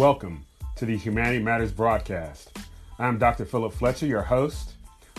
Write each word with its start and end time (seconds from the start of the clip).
Welcome 0.00 0.46
to 0.76 0.86
the 0.86 0.96
Humanity 0.96 1.40
Matters 1.40 1.72
broadcast. 1.72 2.56
I'm 2.98 3.18
Dr. 3.18 3.44
Philip 3.44 3.74
Fletcher, 3.74 4.06
your 4.06 4.22
host, 4.22 4.72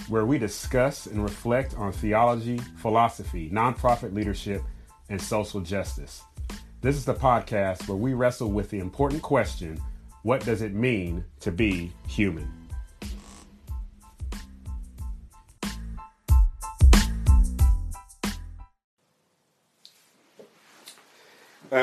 where 0.07 0.25
we 0.25 0.39
discuss 0.39 1.05
and 1.05 1.21
reflect 1.21 1.75
on 1.77 1.91
theology, 1.91 2.57
philosophy, 2.77 3.47
nonprofit 3.53 4.11
leadership, 4.15 4.63
and 5.09 5.21
social 5.21 5.61
justice. 5.61 6.23
This 6.81 6.95
is 6.95 7.05
the 7.05 7.13
podcast 7.13 7.87
where 7.87 7.95
we 7.95 8.15
wrestle 8.15 8.49
with 8.49 8.71
the 8.71 8.79
important 8.79 9.21
question 9.21 9.79
what 10.23 10.43
does 10.45 10.63
it 10.63 10.73
mean 10.73 11.25
to 11.41 11.51
be 11.51 11.91
human? 12.07 12.51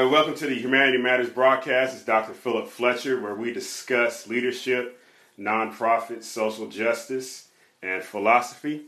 Uh, 0.09 0.11
welcome 0.11 0.35
to 0.35 0.47
the 0.47 0.55
Humanity 0.55 0.97
Matters 0.97 1.29
broadcast. 1.29 1.95
It's 1.95 2.03
Dr. 2.03 2.33
Philip 2.33 2.69
Fletcher, 2.69 3.21
where 3.21 3.35
we 3.35 3.53
discuss 3.53 4.27
leadership, 4.27 4.99
nonprofit, 5.39 6.23
social 6.23 6.67
justice, 6.67 7.49
and 7.83 8.03
philosophy. 8.03 8.85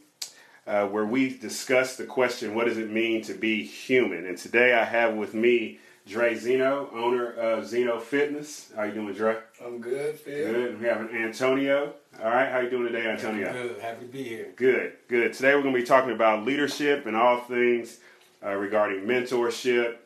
Uh, 0.67 0.87
where 0.87 1.05
we 1.05 1.37
discuss 1.37 1.97
the 1.97 2.05
question, 2.05 2.55
what 2.55 2.65
does 2.65 2.79
it 2.79 2.91
mean 2.91 3.21
to 3.25 3.35
be 3.35 3.63
human? 3.63 4.25
And 4.25 4.39
today 4.39 4.73
I 4.73 4.83
have 4.83 5.15
with 5.15 5.35
me 5.35 5.79
Dre 6.07 6.35
Zeno, 6.35 6.89
owner 6.95 7.31
of 7.33 7.67
Zeno 7.67 8.01
Fitness. 8.01 8.73
How 8.75 8.85
you 8.85 8.95
doing, 8.95 9.13
Dre? 9.13 9.37
I'm 9.63 9.79
good, 9.79 10.19
Phil. 10.19 10.51
Good. 10.51 10.81
We 10.81 10.87
have 10.87 11.13
Antonio. 11.13 11.93
All 12.23 12.31
right, 12.31 12.51
how 12.51 12.61
you 12.61 12.71
doing 12.71 12.91
today, 12.91 13.07
Antonio? 13.07 13.53
Good. 13.53 13.79
Happy 13.81 14.07
to 14.07 14.11
be 14.11 14.23
here. 14.23 14.53
Good, 14.57 14.95
good. 15.07 15.35
Today 15.35 15.55
we're 15.55 15.63
going 15.63 15.75
to 15.75 15.81
be 15.81 15.87
talking 15.87 16.13
about 16.13 16.47
leadership 16.47 17.05
and 17.05 17.15
all 17.15 17.41
things 17.41 17.99
uh, 18.43 18.55
regarding 18.55 19.05
mentorship, 19.05 19.97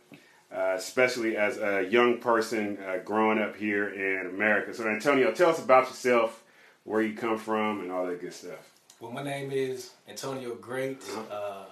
uh, 0.54 0.74
especially 0.76 1.36
as 1.36 1.58
a 1.58 1.82
young 1.90 2.18
person 2.18 2.78
uh, 2.86 2.98
growing 3.04 3.38
up 3.38 3.56
here 3.56 3.88
in 3.88 4.26
America. 4.26 4.72
So, 4.72 4.86
Antonio, 4.88 5.32
tell 5.32 5.50
us 5.50 5.58
about 5.62 5.88
yourself, 5.88 6.42
where 6.84 7.02
you 7.02 7.14
come 7.16 7.38
from, 7.38 7.80
and 7.80 7.90
all 7.90 8.06
that 8.06 8.20
good 8.20 8.32
stuff. 8.32 8.70
Well, 9.00 9.10
my 9.10 9.22
name 9.22 9.50
is 9.50 9.90
Antonio 10.08 10.54
Great. 10.54 11.02
Uh-huh. 11.02 11.34
Uh, 11.34 11.64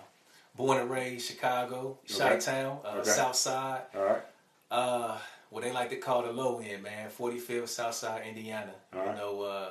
born 0.56 0.78
and 0.78 0.90
raised 0.90 1.26
Chicago, 1.28 1.98
Okay. 2.10 2.18
Chi-Town, 2.18 2.78
uh, 2.84 2.88
Okay. 2.98 3.10
South 3.10 3.36
Side. 3.36 3.82
All 3.94 4.04
right. 4.04 4.22
Uh, 4.70 5.18
what 5.50 5.62
they 5.62 5.72
like 5.72 5.90
to 5.90 5.96
call 5.96 6.22
the 6.22 6.32
low 6.32 6.58
end, 6.60 6.82
man. 6.82 7.08
45th 7.10 7.68
South 7.68 7.94
Side, 7.94 8.26
Indiana. 8.26 8.72
All 8.92 9.00
right. 9.00 9.08
You 9.10 9.14
know, 9.14 9.42
uh, 9.42 9.68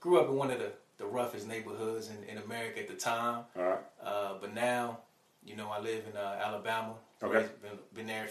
grew 0.00 0.20
up 0.20 0.28
in 0.28 0.36
one 0.36 0.50
of 0.50 0.58
the, 0.58 0.72
the 0.98 1.06
roughest 1.06 1.46
neighborhoods 1.48 2.10
in, 2.10 2.22
in 2.28 2.42
America 2.42 2.80
at 2.80 2.88
the 2.88 2.94
time. 2.94 3.44
All 3.56 3.62
right. 3.62 3.78
Uh, 4.04 4.34
but 4.40 4.52
now, 4.54 4.98
you 5.44 5.56
know, 5.56 5.68
I 5.70 5.80
live 5.80 6.04
in 6.10 6.16
uh, 6.16 6.40
Alabama. 6.44 6.94
Okay. 7.22 7.46
Been, 7.62 7.78
been 7.94 8.06
there, 8.06 8.28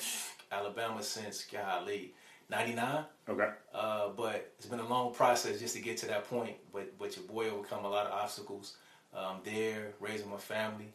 Alabama 0.51 1.01
since, 1.01 1.45
golly, 1.45 2.13
99. 2.49 3.05
Okay. 3.29 3.49
Uh, 3.73 4.09
but 4.09 4.51
it's 4.57 4.67
been 4.67 4.79
a 4.79 4.87
long 4.87 5.13
process 5.13 5.59
just 5.59 5.75
to 5.75 5.81
get 5.81 5.97
to 5.97 6.07
that 6.07 6.29
point. 6.29 6.55
But 6.73 6.97
but 6.99 7.15
your 7.15 7.25
boy 7.25 7.49
overcome 7.49 7.85
a 7.85 7.89
lot 7.89 8.07
of 8.07 8.13
obstacles. 8.13 8.75
Um, 9.13 9.37
there, 9.43 9.89
raising 9.99 10.29
my 10.29 10.37
family, 10.37 10.93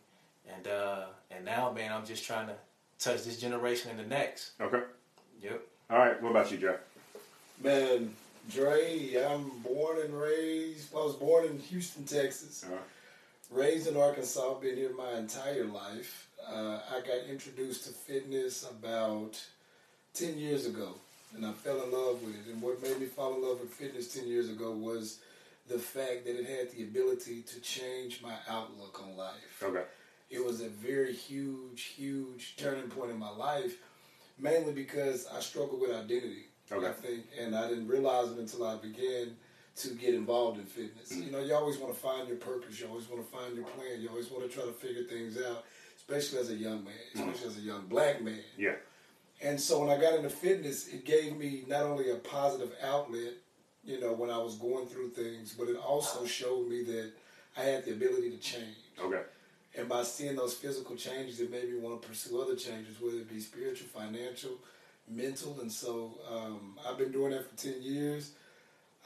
and 0.55 0.67
uh, 0.69 1.05
and 1.31 1.45
now, 1.45 1.71
man, 1.73 1.93
I'm 1.93 2.07
just 2.07 2.25
trying 2.25 2.47
to 2.49 2.55
touch 2.99 3.25
this 3.25 3.39
generation 3.39 3.91
and 3.91 4.01
the 4.01 4.05
next. 4.05 4.53
Okay. 4.61 4.83
Yep. 5.43 5.63
All 5.91 5.99
right. 5.99 6.23
What 6.23 6.31
about 6.31 6.51
you, 6.51 6.59
Dre? 6.59 6.77
Man, 7.63 8.15
Dre, 8.51 9.15
I'm 9.17 9.51
born 9.61 9.99
and 10.03 10.15
raised. 10.15 10.95
I 10.95 10.99
was 10.99 11.15
born 11.15 11.47
in 11.47 11.59
Houston, 11.59 12.05
Texas. 12.05 12.65
All 12.67 12.75
right. 12.75 12.83
Raised 13.51 13.87
in 13.87 13.97
Arkansas. 13.97 14.55
Been 14.55 14.77
here 14.77 14.91
my 14.97 15.13
entire 15.19 15.65
life. 15.65 16.26
Uh, 16.49 16.79
I 16.91 17.01
got 17.01 17.29
introduced 17.29 17.85
to 17.85 17.91
fitness 17.91 18.69
about 18.69 19.41
ten 20.15 20.39
years 20.39 20.67
ago, 20.67 20.95
and 21.35 21.45
I 21.45 21.53
fell 21.53 21.83
in 21.83 21.93
love 21.93 22.23
with 22.23 22.35
it. 22.35 22.53
And 22.53 22.63
what 22.63 22.81
made 22.83 23.01
me 23.01 23.07
fall 23.07 23.35
in 23.35 23.43
love 23.43 23.61
with 23.61 23.71
fitness 23.71 24.13
ten 24.15 24.27
years 24.27 24.49
ago 24.49 24.71
was 24.71 25.19
the 25.69 25.79
fact 25.79 26.25
that 26.25 26.39
it 26.39 26.47
had 26.47 26.71
the 26.71 26.85
ability 26.85 27.43
to 27.43 27.61
change 27.61 28.23
my 28.23 28.35
outlook 28.49 29.03
on 29.03 29.17
life 29.17 29.61
Okay. 29.65 29.83
it 30.31 30.45
was 30.45 30.61
a 30.61 30.69
very 30.69 31.13
huge, 31.13 31.83
huge 31.97 32.55
turning 32.57 32.89
point 32.89 33.11
in 33.11 33.19
my 33.19 33.31
life, 33.31 33.75
mainly 34.39 34.73
because 34.73 35.27
I 35.27 35.41
struggled 35.41 35.81
with 35.81 35.91
identity. 35.91 36.45
Okay. 36.71 36.87
I 36.87 36.93
think, 36.93 37.25
and 37.41 37.57
I 37.57 37.69
didn't 37.69 37.89
realize 37.89 38.31
it 38.31 38.39
until 38.39 38.65
I 38.67 38.77
began 38.77 39.37
to 39.77 39.89
get 39.95 40.15
involved 40.15 40.59
in 40.59 40.67
fitness. 40.67 41.13
Mm. 41.13 41.27
You 41.27 41.31
know, 41.33 41.41
you 41.41 41.55
always 41.55 41.79
want 41.79 41.93
to 41.93 41.99
find 42.01 42.27
your 42.29 42.39
purpose. 42.39 42.81
You 42.81 42.87
always 42.89 43.09
want 43.09 43.25
to 43.25 43.37
find 43.37 43.55
your 43.57 43.67
plan. 43.67 44.01
You 44.01 44.09
always 44.09 44.31
want 44.31 44.49
to 44.49 44.57
try 44.57 44.65
to 44.65 44.73
figure 44.73 45.03
things 45.05 45.37
out, 45.37 45.65
especially 46.09 46.39
as 46.39 46.51
a 46.51 46.55
young 46.55 46.85
man, 46.85 46.95
Mm. 47.15 47.31
especially 47.33 47.49
as 47.49 47.57
a 47.59 47.61
young 47.61 47.87
black 47.87 48.23
man. 48.23 48.45
Yeah. 48.57 48.77
And 49.43 49.61
so 49.61 49.81
when 49.81 49.91
I 49.91 50.01
got 50.01 50.15
into 50.15 50.31
fitness, 50.31 50.89
it 50.89 51.05
gave 51.05 51.37
me 51.37 51.65
not 51.67 51.83
only 51.83 52.11
a 52.11 52.17
positive 52.17 52.73
outlet, 52.83 53.35
you 53.85 54.01
know, 54.01 54.13
when 54.13 54.31
I 54.31 54.39
was 54.39 54.57
going 54.57 54.87
through 54.87 55.11
things, 55.11 55.53
but 55.53 55.69
it 55.69 55.77
also 55.77 56.25
showed 56.27 56.69
me 56.69 56.83
that 56.85 57.13
I 57.57 57.63
had 57.63 57.85
the 57.85 57.93
ability 57.93 58.31
to 58.31 58.39
change. 58.39 58.77
Okay. 58.99 59.23
And 59.77 59.89
by 59.89 60.05
seeing 60.05 60.37
those 60.37 60.55
physical 60.55 60.97
changes, 60.97 61.41
it 61.41 61.51
made 61.51 61.71
me 61.71 61.79
want 61.79 62.01
to 62.01 62.09
pursue 62.09 62.41
other 62.41 62.57
changes, 62.57 62.99
whether 63.01 63.19
it 63.19 63.29
be 63.29 63.41
spiritual, 63.41 63.89
financial, 63.89 64.53
mental. 65.09 65.59
And 65.61 65.71
so 65.71 66.19
um, 66.31 66.79
I've 66.89 66.97
been 66.97 67.13
doing 67.13 67.33
that 67.33 67.51
for 67.51 67.57
10 67.57 67.83
years. 67.83 68.33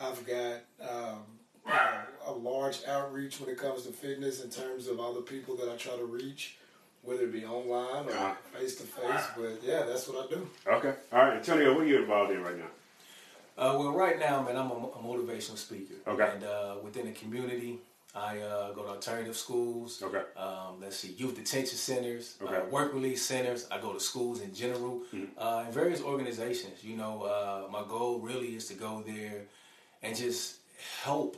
I've 0.01 0.25
got 0.25 0.61
um, 0.81 1.25
you 1.67 1.73
know, 1.73 2.01
a 2.27 2.33
large 2.33 2.85
outreach 2.87 3.41
when 3.41 3.51
it 3.51 3.59
comes 3.59 3.83
to 3.87 3.93
fitness 3.93 4.45
in 4.45 4.51
terms 4.51 4.87
of 4.87 5.01
all 5.01 5.13
the 5.13 5.23
people 5.23 5.57
that 5.57 5.69
I 5.69 5.77
try 5.77 5.97
to 5.97 6.05
reach, 6.05 6.57
whether 7.03 7.23
it 7.25 7.33
be 7.33 7.45
online 7.45 8.07
or 8.09 8.37
face 8.59 8.77
to 8.77 8.83
face. 8.85 9.25
But 9.37 9.61
yeah, 9.63 9.85
that's 9.87 10.09
what 10.09 10.27
I 10.27 10.35
do. 10.35 10.49
Okay. 10.67 10.95
All 11.13 11.19
right. 11.25 11.37
Antonio, 11.37 11.75
what 11.75 11.83
are 11.85 11.87
you 11.87 11.99
involved 12.01 12.33
in 12.33 12.43
right 12.43 12.59
now? 12.59 12.65
Uh, 13.59 13.77
well, 13.79 13.93
right 13.93 14.19
now, 14.19 14.43
man, 14.43 14.57
I'm 14.57 14.71
a, 14.71 14.75
a 14.75 15.03
motivational 15.03 15.59
speaker. 15.59 15.95
Okay. 16.07 16.31
And 16.35 16.45
uh, 16.45 16.77
within 16.83 17.07
the 17.07 17.13
community, 17.13 17.79
I 18.15 18.39
uh, 18.41 18.73
go 18.73 18.83
to 18.83 18.89
alternative 18.91 19.37
schools. 19.37 20.03
Okay. 20.03 20.23
Um, 20.37 20.81
let's 20.81 20.97
see, 20.97 21.13
youth 21.13 21.37
detention 21.37 21.77
centers, 21.77 22.37
Okay. 22.43 22.57
uh, 22.57 22.65
work 22.67 22.93
release 22.93 23.23
centers. 23.25 23.67
I 23.71 23.79
go 23.79 23.93
to 23.93 24.01
schools 24.01 24.41
in 24.41 24.55
general, 24.55 25.03
uh, 25.39 25.63
and 25.65 25.73
various 25.75 26.03
organizations. 26.03 26.83
You 26.83 26.97
know, 26.97 27.23
uh, 27.23 27.71
my 27.71 27.83
goal 27.89 28.19
really 28.19 28.57
is 28.57 28.67
to 28.69 28.75
go 28.75 29.03
there 29.07 29.43
and 30.03 30.17
just 30.17 30.57
help 31.03 31.37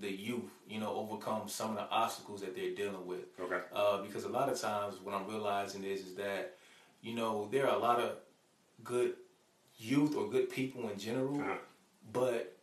the 0.00 0.10
youth. 0.10 0.50
You 0.68 0.80
know, 0.80 0.94
overcome 0.94 1.48
some 1.48 1.70
of 1.70 1.76
the 1.76 1.88
obstacles 1.90 2.40
that 2.40 2.54
they're 2.54 2.74
dealing 2.74 3.06
with. 3.06 3.24
Okay. 3.40 3.60
Uh, 3.74 4.02
because 4.02 4.24
a 4.24 4.28
lot 4.28 4.48
of 4.48 4.60
times, 4.60 4.96
what 5.02 5.14
I'm 5.14 5.26
realizing 5.28 5.84
is, 5.84 6.00
is 6.00 6.14
that 6.16 6.54
you 7.02 7.14
know 7.14 7.48
there 7.52 7.66
are 7.68 7.74
a 7.76 7.78
lot 7.78 8.00
of 8.00 8.12
good 8.84 9.14
youth 9.78 10.16
or 10.16 10.28
good 10.28 10.48
people 10.50 10.88
in 10.88 10.98
general, 10.98 11.40
Uh-huh. 11.40 11.54
but 12.12 12.56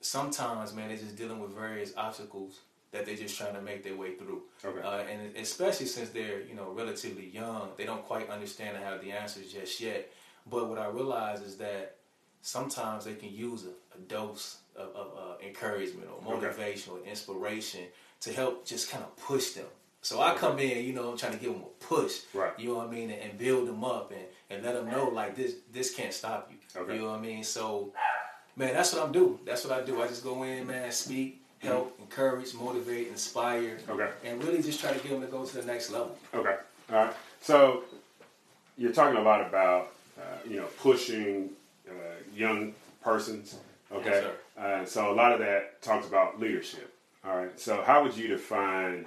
sometimes, 0.00 0.74
man, 0.74 0.88
they're 0.88 0.96
just 0.96 1.16
dealing 1.16 1.40
with 1.40 1.50
various 1.52 1.92
obstacles 1.96 2.60
that 2.92 3.06
they're 3.06 3.16
just 3.16 3.36
trying 3.38 3.54
to 3.54 3.60
make 3.62 3.82
their 3.82 3.96
way 3.96 4.14
through. 4.16 4.42
Okay. 4.64 4.80
Uh, 4.82 4.98
and 5.10 5.34
especially 5.36 5.86
since 5.86 6.10
they're, 6.10 6.40
you 6.42 6.54
know, 6.54 6.70
relatively 6.72 7.26
young, 7.28 7.70
they 7.76 7.84
don't 7.84 8.04
quite 8.04 8.28
understand 8.28 8.76
and 8.76 8.84
have 8.84 9.00
the 9.02 9.10
answers 9.12 9.50
just 9.52 9.80
yet. 9.80 10.10
But 10.50 10.68
what 10.68 10.78
I 10.78 10.88
realize 10.88 11.40
is 11.40 11.56
that 11.56 11.96
sometimes 12.42 13.04
they 13.06 13.14
can 13.14 13.32
use 13.32 13.64
a, 13.64 13.96
a 13.96 14.00
dose 14.08 14.58
of, 14.76 14.88
of 14.96 15.06
uh, 15.18 15.46
encouragement 15.46 16.08
or 16.08 16.16
Okay. 16.34 16.46
motivation 16.46 16.92
or 16.92 16.98
inspiration 17.06 17.80
to 18.20 18.32
help 18.32 18.64
just 18.64 18.90
kind 18.90 19.02
of 19.04 19.16
push 19.16 19.50
them. 19.52 19.66
So 20.00 20.20
I 20.20 20.34
come 20.34 20.58
in, 20.58 20.84
you 20.84 20.92
know, 20.92 21.10
I'm 21.12 21.16
trying 21.16 21.32
to 21.32 21.38
give 21.38 21.52
them 21.52 21.62
a 21.62 21.84
push. 21.84 22.20
Right. 22.34 22.52
You 22.58 22.70
know 22.70 22.76
what 22.78 22.88
I 22.88 22.90
mean, 22.90 23.10
and, 23.10 23.20
and 23.22 23.38
build 23.38 23.68
them 23.68 23.84
up 23.84 24.10
and, 24.10 24.22
and 24.50 24.64
let 24.64 24.74
them 24.74 24.90
know 24.90 25.08
like 25.08 25.36
this 25.36 25.54
this 25.72 25.94
can't 25.94 26.12
stop 26.12 26.50
you. 26.50 26.58
Okay. 26.80 26.94
You 26.94 27.02
know 27.02 27.10
what 27.10 27.18
I 27.18 27.22
mean? 27.22 27.44
So, 27.44 27.92
man, 28.56 28.74
that's 28.74 28.92
what 28.92 29.02
I'm 29.04 29.12
do. 29.12 29.38
That's 29.44 29.64
what 29.64 29.72
I 29.78 29.84
do. 29.84 30.02
I 30.02 30.08
just 30.08 30.24
go 30.24 30.42
in, 30.42 30.66
man, 30.66 30.90
speak, 30.90 31.40
help, 31.60 31.96
encourage, 32.00 32.52
motivate, 32.54 33.08
inspire, 33.08 33.78
Okay. 33.88 34.10
and 34.24 34.42
really 34.42 34.60
just 34.62 34.80
try 34.80 34.92
to 34.92 34.98
get 34.98 35.10
them 35.12 35.20
to 35.20 35.26
go 35.28 35.44
to 35.44 35.56
the 35.56 35.64
next 35.64 35.90
level. 35.90 36.16
Okay. 36.34 36.56
All 36.90 36.96
right. 36.96 37.14
So 37.40 37.84
you're 38.76 38.92
talking 38.92 39.18
a 39.18 39.22
lot 39.22 39.40
about 39.46 39.92
uh, 40.18 40.22
you 40.48 40.56
know 40.56 40.66
pushing 40.80 41.50
uh, 41.88 41.92
young 42.34 42.74
persons. 43.04 43.56
Okay. 43.94 44.10
Yes, 44.10 44.24
uh, 44.58 44.84
so 44.84 45.12
a 45.12 45.14
lot 45.14 45.32
of 45.32 45.38
that 45.40 45.82
talks 45.82 46.06
about 46.06 46.40
leadership. 46.40 46.94
All 47.24 47.36
right. 47.36 47.58
So 47.58 47.82
how 47.82 48.02
would 48.02 48.16
you 48.16 48.28
define 48.28 49.06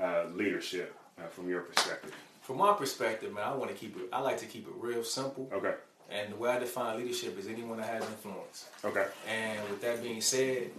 uh, 0.00 0.24
leadership 0.34 0.96
uh, 1.18 1.26
from 1.28 1.48
your 1.48 1.62
perspective? 1.62 2.14
From 2.42 2.58
my 2.58 2.72
perspective, 2.72 3.32
man, 3.32 3.44
I 3.44 3.54
want 3.54 3.70
to 3.70 3.76
keep 3.76 3.96
it. 3.96 4.08
I 4.12 4.20
like 4.20 4.38
to 4.38 4.46
keep 4.46 4.66
it 4.66 4.74
real 4.78 5.04
simple. 5.04 5.48
Okay. 5.52 5.74
And 6.10 6.32
the 6.32 6.36
way 6.36 6.50
I 6.50 6.58
define 6.58 6.98
leadership 6.98 7.38
is 7.38 7.46
anyone 7.46 7.78
that 7.78 7.88
has 7.88 8.02
influence. 8.02 8.68
Okay. 8.84 9.06
And 9.28 9.60
with 9.68 9.80
that 9.82 10.02
being 10.02 10.20
said, 10.20 10.70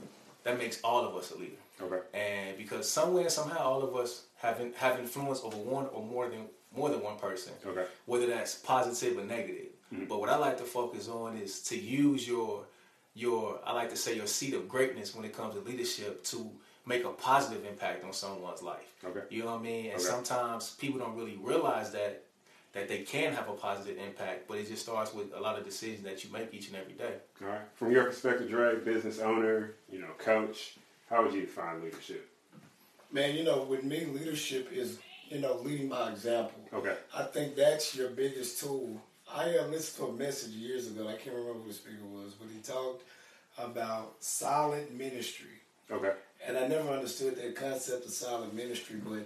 that 0.44 0.57
makes 0.57 0.81
all 0.81 1.06
of 1.06 1.15
us 1.15 1.31
a 1.31 1.38
leader. 1.38 1.56
Okay. 1.81 2.00
And 2.13 2.57
because 2.57 2.89
somewhere, 2.89 3.30
somehow, 3.30 3.59
all 3.59 3.83
of 3.83 3.95
us 3.95 4.25
have 4.38 4.59
in, 4.59 4.74
have 4.74 5.00
influence 5.00 5.42
over 5.44 5.57
one 5.57 5.88
or 5.94 6.03
more 6.03 6.27
than 6.27 6.45
more 6.75 6.89
than 6.89 7.01
one 7.01 7.18
person. 7.18 7.53
Okay. 7.65 7.86
Whether 8.06 8.27
that's 8.27 8.56
positive 8.56 9.18
or 9.18 9.24
negative. 9.24 9.68
But 10.07 10.21
what 10.21 10.30
I 10.30 10.38
like 10.38 10.57
to 10.59 10.63
focus 10.63 11.09
on 11.09 11.36
is 11.36 11.62
to 11.63 11.77
use 11.77 12.25
your 12.25 12.63
your 13.13 13.59
I 13.65 13.73
like 13.73 13.89
to 13.89 13.95
say 13.97 14.15
your 14.15 14.27
seat 14.27 14.53
of 14.53 14.67
greatness 14.69 15.15
when 15.15 15.25
it 15.25 15.35
comes 15.35 15.55
to 15.55 15.61
leadership 15.61 16.23
to 16.25 16.49
make 16.85 17.03
a 17.05 17.09
positive 17.09 17.65
impact 17.65 18.03
on 18.03 18.13
someone's 18.13 18.61
life. 18.61 18.91
Okay. 19.03 19.21
You 19.29 19.43
know 19.43 19.51
what 19.51 19.59
I 19.59 19.63
mean? 19.63 19.85
And 19.87 19.95
Okay. 19.95 20.03
sometimes 20.03 20.71
people 20.75 20.99
don't 20.99 21.15
really 21.15 21.37
realize 21.37 21.91
that 21.91 22.23
that 22.73 22.87
they 22.87 22.99
can 22.99 23.33
have 23.33 23.49
a 23.49 23.53
positive 23.53 23.97
impact. 23.97 24.47
But 24.47 24.59
it 24.59 24.67
just 24.69 24.83
starts 24.83 25.13
with 25.13 25.33
a 25.35 25.39
lot 25.39 25.57
of 25.59 25.65
decisions 25.65 26.03
that 26.03 26.23
you 26.23 26.31
make 26.31 26.53
each 26.53 26.67
and 26.69 26.77
every 26.77 26.93
day. 26.93 27.15
All 27.41 27.49
right. 27.49 27.61
From 27.75 27.91
your 27.91 28.05
perspective, 28.05 28.49
Dre, 28.49 28.77
business 28.77 29.19
owner, 29.19 29.73
you 29.91 29.99
know, 29.99 30.07
coach, 30.17 30.75
how 31.09 31.23
would 31.23 31.33
you 31.33 31.41
define 31.41 31.83
leadership? 31.83 32.29
Man, 33.11 33.35
you 33.35 33.43
know, 33.43 33.63
with 33.63 33.83
me, 33.83 34.05
leadership 34.05 34.71
is, 34.71 34.99
you 35.27 35.39
know, 35.39 35.55
leading 35.57 35.89
by 35.89 36.11
example. 36.11 36.61
Okay. 36.73 36.95
I 37.13 37.23
think 37.23 37.57
that's 37.57 37.93
your 37.93 38.09
biggest 38.09 38.61
tool. 38.61 39.01
I 39.33 39.57
uh, 39.57 39.67
listened 39.67 40.05
to 40.07 40.11
a 40.11 40.17
message 40.17 40.51
years 40.51 40.87
ago. 40.87 41.07
I 41.07 41.13
can't 41.13 41.35
remember 41.35 41.59
who 41.59 41.67
the 41.69 41.73
speaker 41.73 42.03
was, 42.11 42.33
but 42.33 42.47
he 42.53 42.59
talked 42.61 43.03
about 43.57 44.15
silent 44.19 44.93
ministry. 44.97 45.47
Okay. 45.89 46.11
And 46.45 46.57
I 46.57 46.67
never 46.67 46.89
understood 46.89 47.35
that 47.37 47.55
concept 47.55 48.05
of 48.05 48.11
silent 48.11 48.53
ministry, 48.53 48.97
but 49.05 49.25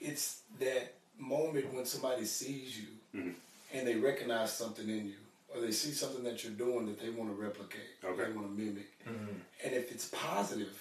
it's 0.00 0.42
that 0.60 0.94
moment 1.18 1.72
when 1.72 1.84
somebody 1.86 2.24
sees 2.24 2.78
you 2.78 2.88
Mhm. 3.14 3.34
and 3.72 3.86
they 3.86 3.96
recognize 3.96 4.52
something 4.52 4.88
in 4.88 5.06
you, 5.06 5.16
or 5.54 5.60
they 5.60 5.72
see 5.72 5.92
something 5.92 6.22
that 6.24 6.42
you're 6.44 6.52
doing 6.52 6.86
that 6.86 7.00
they 7.00 7.10
want 7.10 7.30
to 7.30 7.34
replicate, 7.40 7.90
Okay. 8.04 8.24
they 8.24 8.32
want 8.32 8.48
to 8.48 8.62
mimic. 8.62 8.88
And 9.06 9.74
if 9.74 9.92
it's 9.92 10.08
positive, 10.08 10.76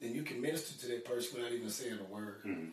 then 0.00 0.14
you 0.14 0.22
can 0.22 0.40
minister 0.40 0.78
to 0.80 0.86
that 0.88 1.04
person 1.04 1.36
without 1.38 1.52
even 1.52 1.70
saying 1.70 1.98
a 1.98 2.04
word. 2.04 2.40
That's 2.44 2.56
good. 2.56 2.72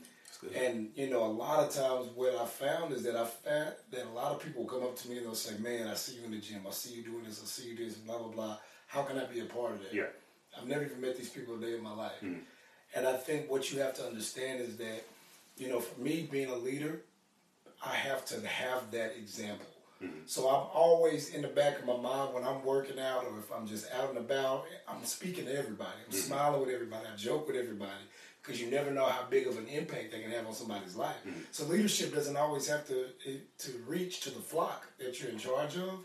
And 0.55 0.91
you 0.95 1.09
know, 1.09 1.23
a 1.23 1.27
lot 1.31 1.59
of 1.59 1.73
times 1.73 2.09
what 2.15 2.35
I 2.35 2.45
found 2.45 2.93
is 2.93 3.03
that 3.03 3.15
I 3.15 3.25
found 3.25 3.73
that 3.91 4.05
a 4.05 4.09
lot 4.09 4.31
of 4.31 4.41
people 4.41 4.65
come 4.65 4.83
up 4.83 4.95
to 4.97 5.09
me 5.09 5.17
and 5.17 5.25
they'll 5.25 5.35
say, 5.35 5.57
"Man, 5.57 5.87
I 5.87 5.93
see 5.95 6.17
you 6.17 6.25
in 6.25 6.31
the 6.31 6.37
gym. 6.37 6.61
I 6.67 6.71
see 6.71 6.93
you 6.95 7.03
doing 7.03 7.23
this. 7.23 7.41
I 7.41 7.45
see 7.45 7.69
you 7.69 7.75
this. 7.75 7.95
Blah 7.95 8.17
blah 8.19 8.27
blah. 8.27 8.57
How 8.87 9.03
can 9.03 9.17
I 9.17 9.25
be 9.25 9.39
a 9.39 9.45
part 9.45 9.73
of 9.73 9.81
that?" 9.83 9.93
Yeah. 9.93 10.07
I've 10.57 10.67
never 10.67 10.85
even 10.85 11.01
met 11.01 11.17
these 11.17 11.29
people 11.29 11.55
a 11.55 11.59
day 11.59 11.75
in 11.75 11.83
my 11.83 11.93
life. 11.93 12.19
Mhm. 12.21 12.41
And 12.95 13.07
I 13.07 13.17
think 13.17 13.49
what 13.49 13.71
you 13.71 13.81
have 13.81 13.93
to 13.95 14.05
understand 14.05 14.61
is 14.61 14.77
that, 14.77 15.03
you 15.57 15.67
know, 15.67 15.81
for 15.81 15.99
me 15.99 16.27
being 16.31 16.49
a 16.49 16.55
leader, 16.55 17.01
I 17.83 17.93
have 17.93 18.23
to 18.25 18.45
have 18.47 18.91
that 18.91 19.17
example. 19.17 19.67
So 20.27 20.47
I'm 20.49 20.67
always 20.73 21.33
in 21.33 21.41
the 21.41 21.47
back 21.47 21.79
of 21.79 21.85
my 21.85 21.95
mind 21.95 22.33
when 22.33 22.43
I'm 22.43 22.63
working 22.63 22.99
out 22.99 23.25
or 23.25 23.39
if 23.39 23.51
I'm 23.51 23.65
just 23.65 23.91
out 23.91 24.09
and 24.09 24.17
about, 24.19 24.65
I'm 24.87 25.03
speaking 25.03 25.45
to 25.45 25.57
everybody. 25.57 25.97
I'm 26.05 26.11
smiling 26.11 26.59
with 26.61 26.69
everybody. 26.69 27.07
I 27.11 27.15
joke 27.15 27.47
with 27.47 27.55
everybody 27.55 28.03
because 28.45 28.61
you 28.61 28.69
never 28.69 28.91
know 28.91 29.05
how 29.05 29.25
big 29.29 29.47
of 29.47 29.57
an 29.57 29.67
impact 29.67 30.11
they 30.11 30.21
can 30.21 30.31
have 30.31 30.45
on 30.45 30.53
somebody's 30.53 30.95
life. 30.95 31.15
So 31.51 31.65
leadership 31.65 32.13
doesn't 32.13 32.37
always 32.37 32.67
have 32.67 32.87
to 32.87 33.07
to 33.57 33.71
reach 33.87 34.21
to 34.21 34.29
the 34.29 34.41
flock 34.41 34.87
that 34.99 35.19
you're 35.19 35.29
in 35.29 35.37
charge 35.37 35.77
of. 35.77 35.99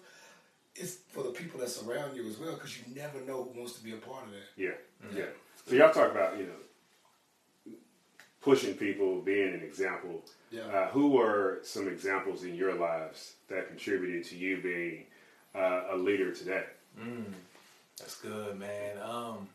It's 0.76 0.98
for 1.10 1.22
the 1.22 1.30
people 1.30 1.60
that 1.60 1.68
surround 1.68 2.16
you 2.16 2.26
as 2.28 2.38
well 2.38 2.54
because 2.54 2.78
you 2.78 2.84
never 2.94 3.20
know 3.26 3.42
who 3.42 3.58
wants 3.58 3.74
to 3.74 3.84
be 3.84 3.92
a 3.92 3.96
part 3.96 4.24
of 4.24 4.30
that. 4.30 4.48
Yeah. 4.56 4.70
Yeah. 5.14 5.24
So 5.66 5.74
y'all 5.74 5.92
talk 5.92 6.10
about, 6.10 6.38
you 6.38 6.44
know, 6.44 7.72
pushing 8.40 8.74
people, 8.74 9.20
being 9.20 9.52
an 9.52 9.60
example. 9.62 10.22
Yeah. 10.50 10.62
Uh, 10.62 10.88
who 10.88 11.10
were 11.10 11.58
some 11.62 11.88
examples 11.88 12.44
in 12.44 12.54
your 12.54 12.74
lives 12.74 13.34
that 13.48 13.68
contributed 13.68 14.24
to 14.26 14.36
you 14.36 14.62
being 14.62 15.04
uh, 15.54 15.82
a 15.90 15.96
leader 15.96 16.32
today? 16.32 16.64
That's 17.98 18.16
good, 18.20 18.58
man. 18.58 18.96
Um, 19.02 19.48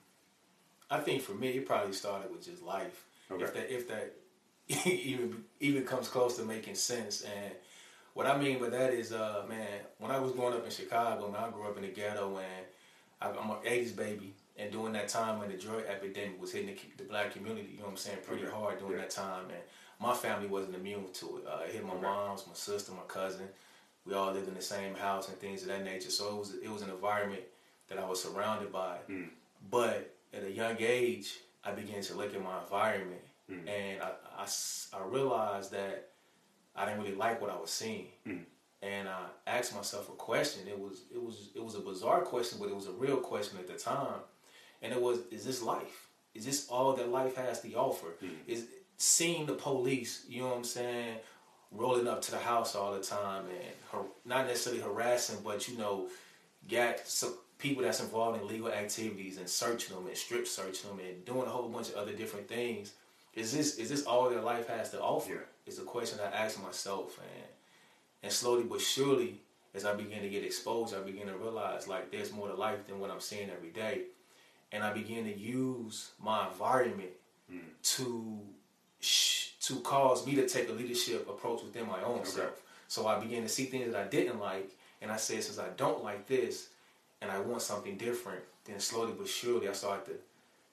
I 0.89 0.99
think 0.99 1.21
for 1.21 1.33
me, 1.33 1.49
it 1.49 1.65
probably 1.65 1.93
started 1.93 2.31
with 2.31 2.45
just 2.45 2.61
life. 2.61 3.05
Okay. 3.31 3.43
If 3.43 3.53
that, 3.53 3.73
if 3.73 3.87
that 3.87 4.13
even 4.89 5.43
even 5.59 5.83
comes 5.83 6.07
close 6.07 6.37
to 6.37 6.43
making 6.43 6.75
sense, 6.75 7.21
and 7.21 7.53
what 8.13 8.27
I 8.27 8.37
mean 8.37 8.59
by 8.59 8.69
that 8.69 8.93
is, 8.93 9.11
uh, 9.11 9.43
man, 9.49 9.67
when 9.99 10.11
I 10.11 10.19
was 10.19 10.31
growing 10.31 10.53
up 10.53 10.63
in 10.65 10.71
Chicago, 10.71 11.29
man, 11.31 11.43
I 11.43 11.49
grew 11.49 11.63
up 11.67 11.77
in 11.77 11.83
the 11.83 11.89
ghetto, 11.89 12.37
and 12.37 12.65
I, 13.21 13.29
I'm 13.29 13.49
an 13.49 13.57
'80s 13.65 13.95
baby, 13.95 14.33
and 14.57 14.71
during 14.71 14.93
that 14.93 15.07
time 15.07 15.39
when 15.39 15.49
the 15.49 15.57
drug 15.57 15.83
epidemic 15.87 16.39
was 16.39 16.51
hitting 16.51 16.67
the, 16.75 17.03
the 17.03 17.09
black 17.09 17.31
community, 17.33 17.69
you 17.71 17.77
know 17.79 17.85
what 17.85 17.91
I'm 17.91 17.97
saying, 17.97 18.17
pretty 18.25 18.43
Okay. 18.43 18.53
hard 18.53 18.79
during 18.79 18.93
Yeah. 18.95 19.01
that 19.01 19.09
time, 19.11 19.45
and 19.49 19.59
my 19.99 20.13
family 20.13 20.47
wasn't 20.47 20.75
immune 20.75 21.11
to 21.13 21.37
it. 21.37 21.47
Uh, 21.47 21.61
it 21.65 21.71
hit 21.73 21.85
my 21.85 21.93
Okay. 21.93 22.01
mom's, 22.01 22.45
my 22.47 22.53
sister, 22.53 22.91
my 22.91 23.03
cousin. 23.07 23.47
We 24.05 24.13
all 24.13 24.31
lived 24.31 24.47
in 24.47 24.53
the 24.53 24.61
same 24.61 24.93
house 24.93 25.29
and 25.29 25.37
things 25.39 25.63
of 25.63 25.69
that 25.69 25.83
nature. 25.83 26.11
So 26.11 26.29
it 26.29 26.37
was 26.37 26.53
it 26.55 26.71
was 26.71 26.81
an 26.83 26.91
environment 26.91 27.41
that 27.87 27.97
I 27.97 28.05
was 28.05 28.21
surrounded 28.21 28.71
by. 28.71 28.97
Mm. 29.09 29.29
But 29.71 30.14
at 30.35 30.43
a 30.43 30.51
young 30.51 30.75
age, 30.79 31.39
I 31.63 31.71
began 31.71 32.01
to 32.03 32.15
look 32.15 32.33
at 32.33 32.41
my 32.43 32.61
environment, 32.61 33.21
Mm. 33.49 33.67
and 33.69 34.01
I 34.01 35.05
realized 35.05 35.71
that 35.71 36.09
I 36.75 36.85
didn't 36.85 37.01
really 37.03 37.15
like 37.15 37.39
what 37.41 37.51
I 37.51 37.59
was 37.59 37.69
seeing. 37.69 38.07
Mm. 38.25 38.43
And 38.81 39.07
I 39.07 39.21
asked 39.47 39.75
myself 39.75 40.09
a 40.09 40.13
question. 40.13 40.67
It 40.67 40.79
was 40.79 41.03
it 41.13 41.21
was 41.21 41.49
it 41.55 41.63
was 41.63 41.75
a 41.75 41.79
bizarre 41.79 42.21
question, 42.21 42.57
but 42.59 42.69
it 42.69 42.75
was 42.75 42.87
a 42.87 42.91
real 42.91 43.17
question 43.17 43.57
at 43.59 43.67
the 43.67 43.75
time. 43.75 44.19
And 44.81 44.91
it 44.93 45.01
was, 45.01 45.19
is 45.31 45.45
this 45.45 45.61
life? 45.61 46.09
Is 46.33 46.45
this 46.45 46.67
all 46.69 46.93
that 46.93 47.09
life 47.09 47.35
has 47.37 47.61
to 47.61 47.73
offer? 47.75 48.07
Is 48.47 48.65
seeing 48.97 49.45
the 49.45 49.53
police, 49.53 50.25
you 50.27 50.41
know 50.41 50.49
what 50.49 50.57
I'm 50.57 50.63
saying, 50.63 51.15
rolling 51.71 52.07
up 52.07 52.21
to 52.23 52.31
the 52.31 52.37
house 52.39 52.75
all 52.75 52.93
the 52.93 53.01
time 53.01 53.45
and 53.47 53.73
har- 53.91 54.05
not 54.25 54.45
necessarily 54.47 54.81
harassing, 54.81 55.39
but 55.43 55.67
you 55.67 55.77
know, 55.77 56.09
got 56.69 56.99
some 57.07 57.35
people 57.57 57.83
that's 57.83 58.01
involved 58.01 58.41
in 58.41 58.47
legal 58.47 58.69
activities 58.69 59.37
and 59.37 59.47
searching 59.47 59.95
them 59.95 60.07
and 60.07 60.17
strip 60.17 60.47
searching 60.47 60.89
them 60.89 60.99
and 60.99 61.25
doing 61.25 61.47
a 61.47 61.49
whole 61.49 61.69
bunch 61.69 61.89
of 61.89 61.95
other 61.95 62.13
different 62.13 62.47
things. 62.47 62.93
Is 63.33 63.53
this 63.53 63.77
is 63.77 63.89
this 63.89 64.05
all 64.05 64.29
their 64.29 64.41
life 64.41 64.67
has 64.67 64.91
to 64.91 65.01
offer? 65.01 65.33
Yeah. 65.33 65.39
Is 65.67 65.77
the 65.77 65.83
question 65.83 66.19
I 66.19 66.35
ask 66.35 66.61
myself 66.61 67.19
and 67.19 67.45
and 68.23 68.31
slowly 68.31 68.63
but 68.63 68.81
surely 68.81 69.41
as 69.75 69.85
I 69.85 69.93
begin 69.93 70.21
to 70.21 70.29
get 70.29 70.43
exposed, 70.43 70.95
I 70.95 70.99
begin 71.01 71.27
to 71.27 71.35
realize 71.35 71.87
like 71.87 72.11
there's 72.11 72.31
more 72.31 72.47
to 72.47 72.55
life 72.55 72.87
than 72.87 72.99
what 72.99 73.11
I'm 73.11 73.19
seeing 73.19 73.49
every 73.49 73.69
day. 73.69 74.03
And 74.71 74.83
I 74.83 74.93
begin 74.93 75.25
to 75.25 75.37
use 75.37 76.11
my 76.21 76.47
environment 76.47 77.11
hmm. 77.49 77.59
to 77.83 78.39
to 79.61 79.79
cause 79.81 80.25
me 80.25 80.35
to 80.35 80.47
take 80.47 80.69
a 80.69 80.71
leadership 80.71 81.27
approach 81.29 81.63
within 81.63 81.87
my 81.87 82.01
own 82.03 82.23
self. 82.25 82.61
So 82.87 83.07
I 83.07 83.19
began 83.19 83.41
to 83.43 83.49
see 83.49 83.65
things 83.65 83.91
that 83.91 84.01
I 84.01 84.07
didn't 84.07 84.39
like, 84.39 84.69
and 85.01 85.11
I 85.11 85.17
said, 85.17 85.43
since 85.43 85.59
I 85.59 85.69
don't 85.75 86.03
like 86.03 86.27
this, 86.27 86.69
and 87.25 87.31
I 87.31 87.39
want 87.39 87.61
something 87.61 87.97
different, 87.97 88.41
then 88.65 88.79
slowly 88.79 89.13
but 89.17 89.27
surely 89.27 89.67
I 89.67 89.73
started 89.73 90.05
to 90.05 90.13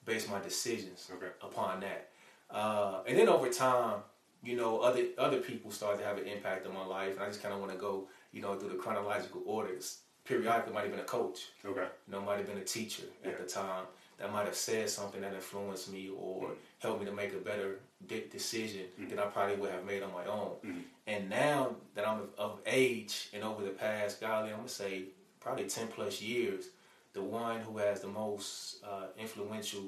base 0.05 0.29
my 0.29 0.39
decisions 0.39 1.09
Okay. 1.15 1.31
upon 1.41 1.79
that. 1.81 2.09
Uh, 2.49 3.01
and 3.07 3.17
then 3.17 3.27
over 3.27 3.49
time, 3.49 3.99
you 4.43 4.55
know, 4.55 4.79
other 4.81 5.05
other 5.17 5.39
people 5.39 5.71
started 5.71 5.99
to 6.01 6.05
have 6.05 6.17
an 6.17 6.27
impact 6.27 6.67
on 6.67 6.73
my 6.73 6.85
life, 6.85 7.13
and 7.13 7.21
I 7.23 7.27
just 7.27 7.41
kind 7.41 7.53
of 7.53 7.59
want 7.59 7.71
to 7.71 7.77
go, 7.77 8.07
you 8.31 8.41
know, 8.41 8.55
through 8.55 8.69
the 8.69 8.75
chronological 8.75 9.41
orders. 9.45 9.99
Periodically, 10.25 10.73
might 10.73 10.81
have 10.83 10.91
been 10.91 10.99
a 11.01 11.03
coach, 11.19 11.39
Okay. 11.65 11.87
you 12.07 12.11
know, 12.13 12.21
might 12.21 12.37
have 12.37 12.47
been 12.47 12.57
a 12.57 12.63
teacher 12.63 13.03
at 13.25 13.37
the 13.39 13.45
time 13.45 13.85
that 14.17 14.31
might 14.31 14.45
have 14.45 14.55
said 14.55 14.89
something 14.89 15.19
that 15.21 15.33
influenced 15.33 15.91
me 15.91 16.09
or 16.15 16.49
Mm. 16.49 16.55
helped 16.79 16.99
me 17.01 17.05
to 17.07 17.11
make 17.11 17.33
a 17.33 17.37
better 17.39 17.79
de- 18.07 18.27
decision 18.27 18.85
than 19.09 19.19
I 19.19 19.25
probably 19.25 19.55
would 19.57 19.71
have 19.71 19.83
made 19.85 20.01
on 20.03 20.13
my 20.13 20.25
own. 20.25 20.55
Mm. 20.63 20.83
And 21.07 21.29
now 21.29 21.75
that 21.95 22.07
I'm 22.07 22.19
of, 22.21 22.29
of 22.37 22.59
age 22.65 23.29
and 23.33 23.43
over 23.43 23.63
the 23.63 23.71
past, 23.71 24.21
golly, 24.21 24.51
I'm 24.51 24.57
gonna 24.57 24.69
say 24.69 25.05
probably 25.43 25.65
ten 25.65 25.87
plus 25.87 26.21
years, 26.21 26.65
the 27.13 27.21
one 27.21 27.59
who 27.61 27.77
has 27.77 27.99
the 28.01 28.07
most 28.07 28.83
uh, 28.83 29.07
influential 29.19 29.83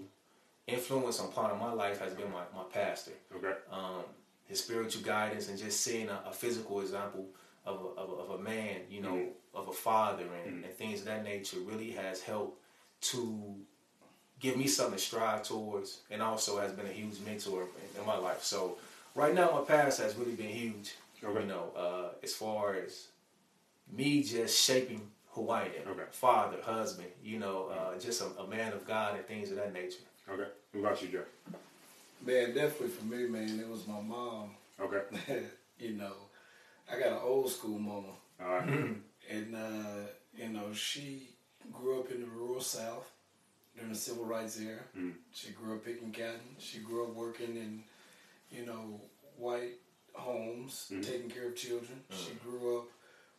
influence 0.68 1.20
upon 1.20 1.58
my 1.60 1.72
life 1.72 2.00
has 2.00 2.14
been 2.14 2.32
my, 2.32 2.42
my 2.56 2.64
pastor 2.74 3.12
Okay. 3.36 3.54
um, 3.72 4.04
his 4.48 4.64
spiritual 4.64 5.04
guidance 5.04 5.48
and 5.50 5.58
just 5.60 5.82
seeing 5.82 6.10
a, 6.10 6.22
a 6.28 6.32
physical 6.32 6.82
example 6.82 7.28
of 7.66 7.76
a, 7.82 8.00
of 8.02 8.10
a, 8.10 8.14
of 8.14 8.40
a 8.40 8.44
man, 8.44 8.82
you 8.90 9.02
know, 9.02 9.14
Mhm. 9.14 9.32
of 9.54 9.68
a 9.68 9.74
father 9.74 10.26
and, 10.44 10.64
Mhm. 10.64 10.66
and 10.66 10.74
things 10.78 11.00
of 11.02 11.06
that 11.06 11.24
nature 11.24 11.60
really 11.60 11.92
has 11.92 12.22
helped 12.22 12.60
to 13.02 13.56
give 14.40 14.58
me 14.58 14.68
something 14.68 14.98
to 14.98 15.04
strive 15.04 15.44
towards 15.44 16.02
and 16.12 16.22
also 16.22 16.60
has 16.60 16.72
been 16.74 16.86
a 16.88 16.92
huge 16.92 17.20
mentor 17.22 17.64
in, 17.64 18.02
in 18.02 18.06
my 18.06 18.18
life. 18.18 18.44
So 18.44 18.78
right 19.16 19.34
now 19.34 19.52
my 19.52 19.62
past 19.62 20.00
has 20.02 20.16
really 20.16 20.34
been 20.36 20.50
huge, 20.50 20.96
Okay. 21.24 21.42
you 21.42 21.48
know, 21.48 21.72
uh, 21.76 22.10
as 22.24 22.34
far 22.34 22.76
as 22.76 23.08
me 23.92 24.24
just 24.24 24.64
shaping 24.64 25.12
who 25.36 25.50
I 25.50 25.64
am, 25.64 25.88
Okay. 25.92 26.04
father, 26.12 26.58
husband, 26.64 27.10
you 27.22 27.38
know, 27.40 27.68
uh, 27.68 28.00
just 28.00 28.22
a, 28.22 28.26
a 28.42 28.48
man 28.48 28.72
of 28.72 28.88
God 28.88 29.16
and 29.18 29.26
things 29.28 29.52
of 29.52 29.58
that 29.58 29.74
nature. 29.74 30.00
Okay. 30.30 30.50
What 30.72 30.80
about 30.80 31.02
you, 31.02 31.10
Joe? 31.10 31.24
Man, 32.26 32.54
definitely 32.56 32.88
for 32.88 33.06
me, 33.06 33.28
man, 33.28 33.60
it 33.60 33.68
was 33.70 33.86
my 33.86 34.00
mom. 34.02 34.52
Okay. 34.80 35.02
you 35.80 35.92
know, 35.92 36.14
I 36.92 36.98
got 36.98 37.10
an 37.12 37.20
old 37.22 37.52
school 37.52 37.78
mama, 37.78 38.14
All 38.42 38.48
right. 38.48 38.68
and 39.30 39.56
uh, 39.56 40.08
you 40.36 40.50
know 40.50 40.72
she 40.74 41.30
grew 41.74 42.00
up 42.00 42.12
in 42.12 42.22
the 42.22 42.28
rural 42.28 42.62
South 42.62 43.12
during 43.76 43.92
the 43.92 43.98
civil 43.98 44.24
rights 44.24 44.58
era. 44.60 44.80
Mm. 44.98 45.14
She 45.34 45.52
grew 45.52 45.76
up 45.76 45.84
picking 45.86 46.12
cotton. 46.14 46.56
She 46.60 46.80
grew 46.80 47.04
up 47.04 47.14
working 47.14 47.58
in, 47.58 47.84
you 48.50 48.66
know, 48.66 49.02
white 49.38 49.76
homes, 50.14 50.88
Mhm. 50.94 51.06
taking 51.06 51.30
care 51.30 51.48
of 51.50 51.56
children. 51.58 52.02
She 52.10 52.34
grew 52.36 52.78
up 52.80 52.86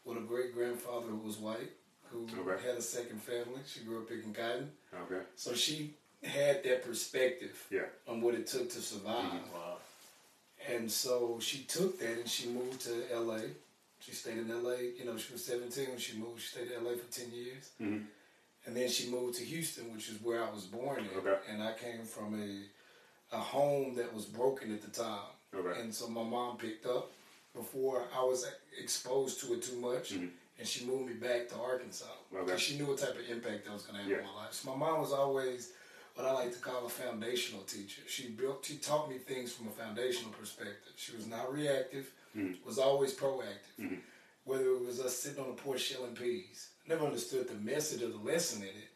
with 0.05 0.19
a 0.19 0.21
great 0.21 0.53
grandfather 0.55 1.07
who 1.07 1.17
was 1.19 1.39
white, 1.39 1.73
who 2.11 2.27
Okay. 2.39 2.63
had 2.67 2.77
a 2.77 2.83
second 2.83 3.21
family. 3.23 3.61
She 3.67 3.81
grew 3.81 4.01
up 4.03 4.11
in 4.11 4.33
cotton, 4.35 4.71
Okay. 4.95 5.23
so 5.37 5.55
she 5.55 5.95
had 6.23 6.63
that 6.65 6.83
perspective 6.85 7.67
Yeah. 7.71 7.87
on 8.07 8.21
what 8.21 8.35
it 8.35 8.47
took 8.47 8.71
to 8.71 8.81
survive. 8.81 9.43
Wow. 9.53 9.79
And 10.69 10.91
so 10.91 11.39
she 11.41 11.65
took 11.65 11.99
that 12.01 12.19
and 12.19 12.29
she 12.29 12.49
moved 12.49 12.81
to 12.83 13.07
LA. 13.15 13.41
She 14.01 14.13
stayed 14.13 14.39
in 14.39 14.49
LA, 14.51 14.77
you 14.99 15.05
know, 15.05 15.17
she 15.17 15.33
was 15.33 15.45
17 15.45 15.91
when 15.91 15.99
she 15.99 16.17
moved. 16.17 16.41
She 16.43 16.49
stayed 16.49 16.71
in 16.71 16.85
LA 16.85 16.97
for 16.97 17.11
10 17.13 17.31
years. 17.33 17.71
Mhm. 17.81 18.07
And 18.67 18.77
then 18.77 18.89
she 18.89 19.09
moved 19.11 19.37
to 19.39 19.45
Houston, 19.45 19.93
which 19.95 20.09
is 20.09 20.21
where 20.21 20.43
I 20.43 20.51
was 20.51 20.65
born 20.65 21.05
in. 21.05 21.11
Okay. 21.19 21.39
And 21.49 21.63
I 21.63 21.73
came 21.75 22.05
from 22.05 22.41
a, 22.41 23.37
a 23.37 23.39
home 23.41 23.95
that 23.95 24.13
was 24.13 24.25
broken 24.27 24.73
at 24.75 24.83
the 24.83 24.91
time. 24.91 25.31
Okay. 25.55 25.81
And 25.81 25.95
so 25.95 26.09
my 26.09 26.23
mom 26.25 26.57
picked 26.59 26.87
up 26.87 27.13
before 27.55 28.09
I 28.15 28.23
was 28.25 28.45
exposed 28.79 29.41
to 29.41 29.55
it 29.55 29.63
too 29.63 29.77
much, 29.77 30.13
Mhm. 30.15 30.31
And 30.59 30.67
she 30.67 30.85
moved 30.87 31.07
me 31.07 31.15
back 31.15 31.49
to 31.49 31.57
Arkansas 31.57 32.05
Okay. 32.33 32.45
because 32.45 32.61
she 32.61 32.77
knew 32.79 32.87
what 32.87 32.99
type 32.99 33.11
of 33.19 33.29
impact 33.29 33.65
that 33.65 33.73
was 33.73 33.83
going 33.83 33.97
to 33.97 34.03
have 34.03 34.11
Yeah. 34.11 34.19
on 34.19 34.35
my 34.35 34.45
life. 34.45 34.53
So 34.55 34.71
my 34.71 34.77
mom 34.77 35.01
was 35.01 35.13
always 35.13 35.73
what 36.15 36.27
I 36.27 36.33
like 36.33 36.53
to 36.53 36.59
call 36.59 36.87
a 36.87 36.89
foundational 36.89 37.63
teacher. 37.65 38.03
She 38.09 38.29
built, 38.29 38.65
she 38.65 38.79
taught 38.79 39.11
me 39.11 39.19
things 39.19 39.53
from 39.53 39.69
a 39.69 39.71
foundational 39.71 40.33
perspective. 40.33 40.93
She 40.97 41.15
was 41.15 41.27
not 41.27 41.53
reactive, 41.53 42.11
Mhm. 42.35 42.63
was 42.65 42.79
always 42.79 43.13
proactive. 43.15 43.77
Mhm. 43.79 44.01
Whether 44.45 44.71
it 44.71 44.81
was 44.81 45.01
us 45.01 45.17
sitting 45.17 45.41
on 45.43 45.55
the 45.55 45.61
porch 45.63 45.81
shelling 45.81 46.15
peas, 46.17 46.71
I 46.85 46.89
never 46.89 47.05
understood 47.05 47.49
the 47.49 47.55
message 47.55 48.01
of 48.03 48.13
the 48.13 48.19
lesson 48.19 48.63
in 48.63 48.69
it. 48.69 48.89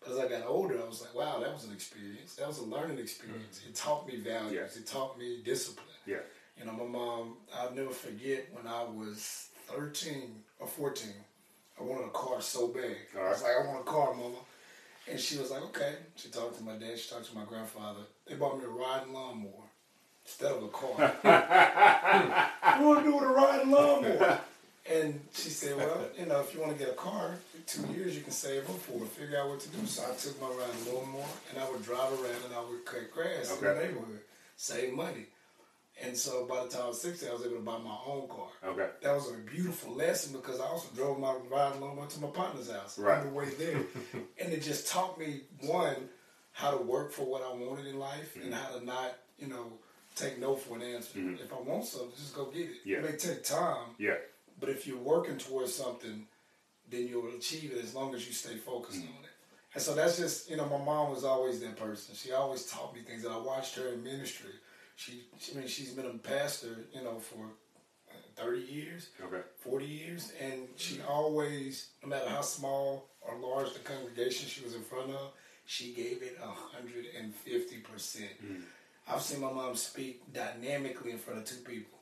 But 0.00 0.10
as 0.12 0.18
I 0.18 0.28
got 0.28 0.46
older, 0.46 0.80
I 0.80 0.84
was 0.84 1.00
like, 1.00 1.14
wow, 1.14 1.38
that 1.40 1.52
was 1.52 1.64
an 1.64 1.72
experience. 1.72 2.34
That 2.34 2.46
was 2.48 2.58
a 2.58 2.64
learning 2.64 2.98
experience. 2.98 3.60
It 3.66 3.74
taught 3.74 4.06
me 4.06 4.16
values. 4.16 4.52
Yeah. 4.52 4.80
It 4.80 4.86
taught 4.86 5.18
me 5.18 5.42
discipline. 5.42 5.86
Yeah. 6.04 6.20
You 6.58 6.64
know, 6.66 6.72
my 6.72 6.84
mom, 6.84 7.38
I'll 7.54 7.70
never 7.72 7.90
forget 7.90 8.52
when 8.52 8.66
I 8.66 8.82
was 8.82 9.48
13 9.68 10.44
or 10.58 10.66
14, 10.66 11.10
I 11.78 11.82
wanted 11.82 12.06
a 12.06 12.10
car 12.10 12.40
so 12.40 12.68
bad. 12.68 12.96
All 13.18 13.26
I 13.26 13.30
was 13.30 13.42
like, 13.42 13.52
I 13.52 13.66
want 13.66 13.80
a 13.80 13.84
car, 13.84 14.14
mama. 14.14 14.36
And 15.08 15.20
she 15.20 15.38
was 15.38 15.50
like, 15.50 15.62
okay. 15.64 15.94
She 16.16 16.28
talked 16.28 16.58
to 16.58 16.64
my 16.64 16.76
dad, 16.76 16.98
she 16.98 17.08
talked 17.10 17.26
to 17.30 17.34
my 17.34 17.44
grandfather. 17.44 18.00
They 18.26 18.34
bought 18.34 18.58
me 18.58 18.64
a 18.64 18.68
riding 18.68 19.12
lawnmower 19.12 19.70
instead 20.24 20.52
of 20.52 20.62
a 20.64 20.68
car. 20.68 20.94
what 20.98 22.76
do 22.76 22.82
you 22.82 22.86
want 22.86 22.98
to 22.98 23.04
do 23.04 23.14
with 23.14 23.24
a 23.24 23.32
riding 23.32 23.70
lawnmower? 23.70 24.40
And 24.88 25.20
she 25.32 25.50
said, 25.50 25.76
well, 25.76 25.98
you 26.18 26.26
know, 26.26 26.40
if 26.40 26.54
you 26.54 26.60
want 26.60 26.72
to 26.72 26.78
get 26.78 26.88
a 26.92 26.96
car, 26.96 27.36
two 27.66 27.86
years 27.92 28.14
you 28.16 28.22
can 28.22 28.32
save 28.32 28.68
up 28.70 28.78
for 28.78 29.02
it, 29.02 29.08
figure 29.08 29.38
out 29.38 29.48
what 29.48 29.60
to 29.60 29.68
do. 29.68 29.84
So 29.86 30.02
I 30.04 30.14
took 30.14 30.40
my 30.40 30.48
riding 30.48 30.94
lawnmower 30.94 31.26
and 31.50 31.58
I 31.58 31.70
would 31.70 31.82
drive 31.82 32.12
around 32.12 32.44
and 32.46 32.54
I 32.54 32.60
would 32.60 32.84
cut 32.84 33.10
grass 33.10 33.52
in 33.56 33.64
the 33.64 33.74
neighborhood, 33.74 34.20
save 34.56 34.92
money. 34.92 35.26
And 36.02 36.16
so 36.16 36.44
by 36.44 36.62
the 36.62 36.68
time 36.68 36.82
I 36.84 36.88
was 36.88 37.00
16, 37.00 37.28
I 37.28 37.32
was 37.32 37.42
able 37.46 37.56
to 37.56 37.62
buy 37.62 37.78
my 37.78 37.96
own 38.06 38.28
car. 38.28 38.48
Okay. 38.64 38.88
That 39.02 39.14
was 39.14 39.30
a 39.30 39.38
beautiful 39.38 39.94
lesson 39.94 40.38
because 40.38 40.60
I 40.60 40.64
also 40.64 40.88
drove 40.94 41.18
my 41.18 41.34
ride 41.50 41.80
lawnmower 41.80 42.06
to 42.06 42.20
my 42.20 42.28
partner's 42.28 42.70
house 42.70 42.98
Right. 42.98 43.18
on 43.18 43.26
the 43.28 43.32
way 43.32 43.48
there. 43.58 43.80
and 44.38 44.52
it 44.52 44.62
just 44.62 44.88
taught 44.88 45.18
me, 45.18 45.42
one, 45.62 46.08
how 46.52 46.70
to 46.70 46.82
work 46.82 47.12
for 47.12 47.24
what 47.24 47.42
I 47.42 47.52
wanted 47.54 47.86
in 47.86 47.98
life 47.98 48.36
and 48.36 48.52
mm-hmm. 48.52 48.52
how 48.52 48.78
to 48.78 48.84
not, 48.84 49.14
you 49.38 49.46
know, 49.46 49.72
take 50.16 50.38
no 50.38 50.54
for 50.54 50.76
an 50.76 50.82
answer. 50.82 51.18
Mm-hmm. 51.18 51.42
If 51.42 51.52
I 51.52 51.60
want 51.60 51.84
something, 51.86 52.10
just 52.16 52.34
go 52.34 52.46
get 52.46 52.62
it. 52.62 52.76
Yeah. 52.84 52.98
It 52.98 53.04
may 53.04 53.16
take 53.16 53.42
time, 53.42 53.94
Yeah. 53.98 54.16
but 54.60 54.68
if 54.68 54.86
you're 54.86 54.98
working 54.98 55.38
towards 55.38 55.74
something, 55.74 56.26
then 56.90 57.08
you'll 57.08 57.34
achieve 57.34 57.72
it 57.72 57.82
as 57.82 57.94
long 57.94 58.14
as 58.14 58.26
you 58.26 58.34
stay 58.34 58.56
focused 58.56 58.98
mm-hmm. 58.98 59.16
on 59.16 59.24
it. 59.24 59.30
And 59.74 59.82
so 59.82 59.94
that's 59.94 60.16
just, 60.18 60.50
you 60.50 60.56
know, 60.56 60.66
my 60.66 60.82
mom 60.82 61.10
was 61.10 61.24
always 61.24 61.60
that 61.60 61.76
person. 61.76 62.14
She 62.14 62.32
always 62.32 62.64
taught 62.66 62.94
me 62.94 63.00
things, 63.02 63.22
that 63.22 63.30
I 63.30 63.38
watched 63.38 63.76
her 63.76 63.88
in 63.88 64.02
ministry. 64.02 64.52
She, 64.96 65.24
she 65.38 65.52
I 65.52 65.58
mean, 65.58 65.68
she's 65.68 65.92
been 65.92 66.06
a 66.06 66.18
pastor, 66.18 66.86
you 66.92 67.02
know, 67.04 67.18
for 67.20 67.44
uh, 68.10 68.42
30 68.42 68.60
years, 68.62 69.08
Okay. 69.22 69.42
40 69.60 69.84
years, 69.84 70.32
and 70.40 70.68
she 70.76 71.00
always, 71.06 71.88
no 72.02 72.08
matter 72.08 72.28
how 72.28 72.40
small 72.40 73.08
or 73.20 73.36
large 73.38 73.72
the 73.74 73.80
congregation 73.80 74.48
she 74.48 74.64
was 74.64 74.74
in 74.74 74.82
front 74.82 75.10
of, 75.10 75.32
she 75.66 75.92
gave 75.92 76.22
it 76.22 76.38
150%. 76.40 78.22
I've 79.08 79.22
seen 79.22 79.40
my 79.40 79.52
mom 79.52 79.76
speak 79.76 80.32
dynamically 80.32 81.12
in 81.12 81.18
front 81.18 81.40
of 81.40 81.44
two 81.44 81.62
people. 81.62 81.98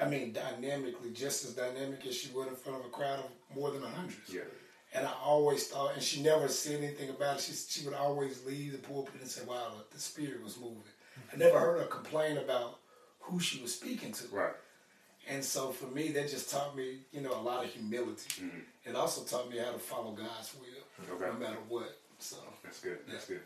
I 0.00 0.08
mean, 0.08 0.32
dynamically, 0.32 1.10
just 1.10 1.44
as 1.44 1.52
dynamic 1.52 2.06
as 2.06 2.16
she 2.16 2.30
would 2.30 2.48
in 2.48 2.56
front 2.56 2.80
of 2.80 2.86
a 2.86 2.88
crowd 2.88 3.18
of 3.18 3.56
more 3.56 3.70
than 3.70 3.82
a 3.82 3.88
hundred. 3.88 4.16
Yeah. 4.32 4.40
And 4.94 5.06
I 5.06 5.12
always 5.22 5.66
thought, 5.66 5.92
and 5.92 6.02
she 6.02 6.22
never 6.22 6.48
said 6.48 6.82
anything 6.82 7.10
about 7.10 7.36
it. 7.36 7.42
She, 7.42 7.52
she 7.52 7.84
would 7.84 7.92
always 7.94 8.42
leave 8.46 8.72
the 8.72 8.78
pulpit 8.78 9.20
and 9.20 9.28
say, 9.28 9.42
"Wow, 9.46 9.72
the 9.92 10.00
spirit 10.00 10.42
was 10.42 10.58
moving." 10.58 10.78
I 11.32 11.36
never 11.36 11.58
heard 11.58 11.78
her 11.80 11.86
complain 11.86 12.38
about 12.38 12.78
who 13.20 13.38
she 13.40 13.60
was 13.60 13.74
speaking 13.74 14.12
to. 14.12 14.24
Right. 14.32 14.52
And 15.28 15.44
so 15.44 15.70
for 15.70 15.86
me, 15.86 16.10
that 16.12 16.30
just 16.30 16.50
taught 16.50 16.74
me, 16.76 17.00
you 17.12 17.20
know, 17.20 17.32
a 17.32 17.42
lot 17.42 17.64
of 17.64 17.70
humility. 17.70 18.44
It 18.84 18.94
also 18.96 19.22
taught 19.24 19.50
me 19.50 19.58
how 19.58 19.72
to 19.72 19.78
follow 19.78 20.12
God's 20.12 20.54
will, 20.58 21.14
Okay. 21.16 21.26
no 21.32 21.38
matter 21.38 21.58
what. 21.68 21.98
So 22.18 22.36
That's 22.64 22.80
good. 22.80 22.98
That's 23.10 23.26
good. 23.26 23.40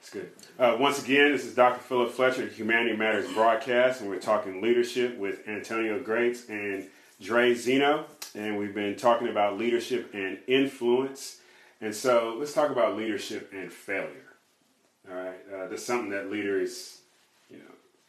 That's 0.00 0.10
good. 0.10 0.30
Uh, 0.58 0.76
once 0.78 1.02
again, 1.02 1.32
this 1.32 1.44
is 1.44 1.54
Dr. 1.54 1.80
Philip 1.80 2.12
Fletcher, 2.12 2.46
Humanity 2.46 2.96
Matters 2.96 3.30
broadcast, 3.32 4.00
and 4.00 4.08
we're 4.10 4.20
talking 4.20 4.60
leadership 4.62 5.16
with 5.18 5.48
Antonio 5.48 5.98
Greats 6.00 6.48
and 6.48 6.86
Dre 7.20 7.54
Zeno, 7.54 8.04
and 8.34 8.56
we've 8.58 8.74
been 8.74 8.96
talking 8.96 9.28
about 9.28 9.58
leadership 9.58 10.10
and 10.14 10.38
influence. 10.46 11.40
And 11.80 11.94
so, 11.94 12.36
let's 12.38 12.52
talk 12.52 12.70
about 12.70 12.96
leadership 12.96 13.50
and 13.52 13.72
failure. 13.72 14.34
All 15.10 15.16
right, 15.16 15.36
uh, 15.54 15.68
that's 15.68 15.84
something 15.84 16.10
that 16.10 16.30
leaders, 16.30 17.00